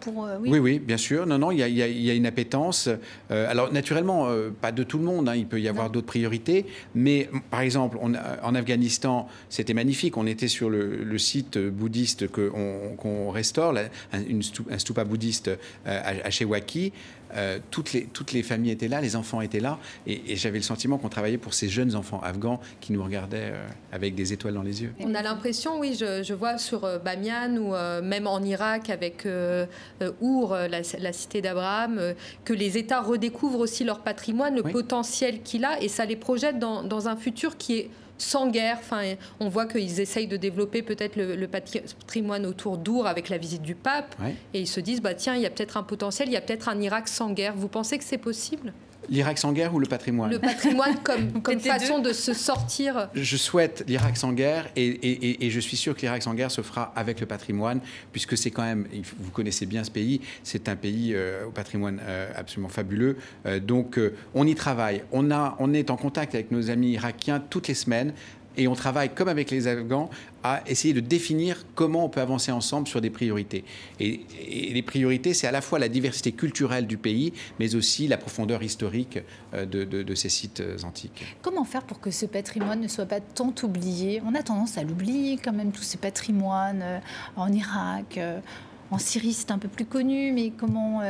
[0.00, 0.58] pour, oui.
[0.58, 0.78] oui.
[0.78, 1.26] bien sûr.
[1.26, 2.88] Non, non, il y a, il y a une appétence.
[3.30, 4.28] alors, naturellement,
[4.60, 5.28] pas de tout le monde.
[5.28, 6.66] Hein, il peut y avoir d'autres priorités.
[6.94, 10.16] Mais, par exemple, on, en Afghanistan, c'était magnifique.
[10.16, 13.74] On était sur le, site bouddhiste qu'on restaure,
[14.12, 15.50] un stupa bouddhiste
[15.84, 16.92] à, à Shewaki.
[17.36, 20.64] Euh, toutes, les, toutes les familles étaient là, les enfants étaient là, et, j'avais le
[20.64, 24.54] sentiment qu'on travaillait pour ces jeunes enfants afghans qui nous regardaient euh, avec des étoiles
[24.54, 24.92] dans les yeux.
[25.00, 29.26] On a l'impression, oui, je, vois sur euh, Bamiyan ou même en Irak avec
[30.20, 32.14] Our, la, cité d'Abraham,
[32.44, 36.58] que les États redécouvrent aussi leur patrimoine, le potentiel qu'il a, et ça les projette
[36.58, 38.78] dans, dans un futur qui est sans guerre.
[38.80, 43.62] Enfin, on voit qu'ils essayent de développer peut-être le, patrimoine autour d'Our avec la visite
[43.62, 44.14] du pape.
[44.54, 46.40] Et ils se disent, bah, tiens, il y a peut-être un potentiel, il y a
[46.40, 47.54] peut-être un Irak sans guerre.
[47.56, 48.72] Vous pensez que c'est possible?
[49.08, 53.08] L'Irak sans guerre ou le patrimoine Le patrimoine comme, comme façon de se sortir.
[53.14, 56.92] Je souhaite l'Irak sans guerre et, je suis sûr que l'Irak sans guerre se fera
[56.96, 57.80] avec le patrimoine,
[58.12, 58.86] puisque c'est quand même,
[59.18, 63.16] vous connaissez bien ce pays, c'est un pays euh, au patrimoine euh, absolument fabuleux.
[63.46, 63.98] Euh, donc
[64.34, 65.02] on y travaille.
[65.12, 68.12] On, a, on est en contact avec nos amis irakiens toutes les semaines
[68.56, 70.10] et on travaille comme avec les Afghans
[70.42, 73.64] à essayer de définir comment on peut avancer ensemble sur des priorités.
[74.00, 74.20] Et,
[74.72, 78.62] les priorités, c'est à la fois la diversité culturelle du pays, mais aussi la profondeur
[78.62, 79.18] historique
[79.54, 81.24] euh, de, ces sites euh, antiques.
[81.42, 84.22] Comment faire pour que ce patrimoine ne soit pas tant oublié?
[84.24, 86.98] On a tendance à l'oublier quand même, tous ces patrimoines euh,
[87.36, 88.18] en Irak.
[88.90, 91.02] En Syrie, c'est un peu plus connu, mais comment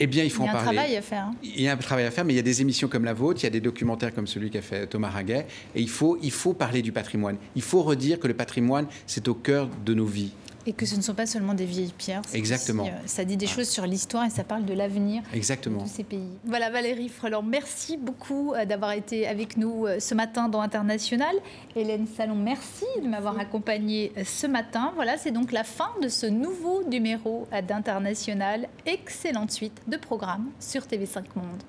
[0.00, 0.60] eh bien, il faut en parler.
[0.60, 1.24] Il y a un travail à faire.
[1.24, 1.34] Hein.
[1.42, 3.14] Il y a un travail à faire, mais il y a des émissions comme la
[3.14, 6.18] vôtre, il y a des documentaires comme celui qu'a fait Thomas Raguet, et il faut,
[6.22, 7.36] il faut parler du patrimoine.
[7.54, 10.32] Il faut redire que le patrimoine, c'est au cœur de nos vies.
[10.66, 12.22] Et que ce ne sont pas seulement des vieilles pierres.
[12.32, 12.86] Exactement.
[12.86, 16.28] Euh, ça dit des choses sur l'histoire et ça parle de l'avenir de ces pays.
[16.44, 21.34] Voilà Valérie Freland, merci beaucoup euh, d'avoir été avec nous euh, ce matin dans International.
[21.76, 24.92] Hélène Salon, merci de m'avoir accompagnée ce matin.
[24.94, 28.68] Voilà, c'est donc la fin de ce nouveau numéro d'International.
[28.86, 31.62] Excellente suite de programmes sur TV5 Monde.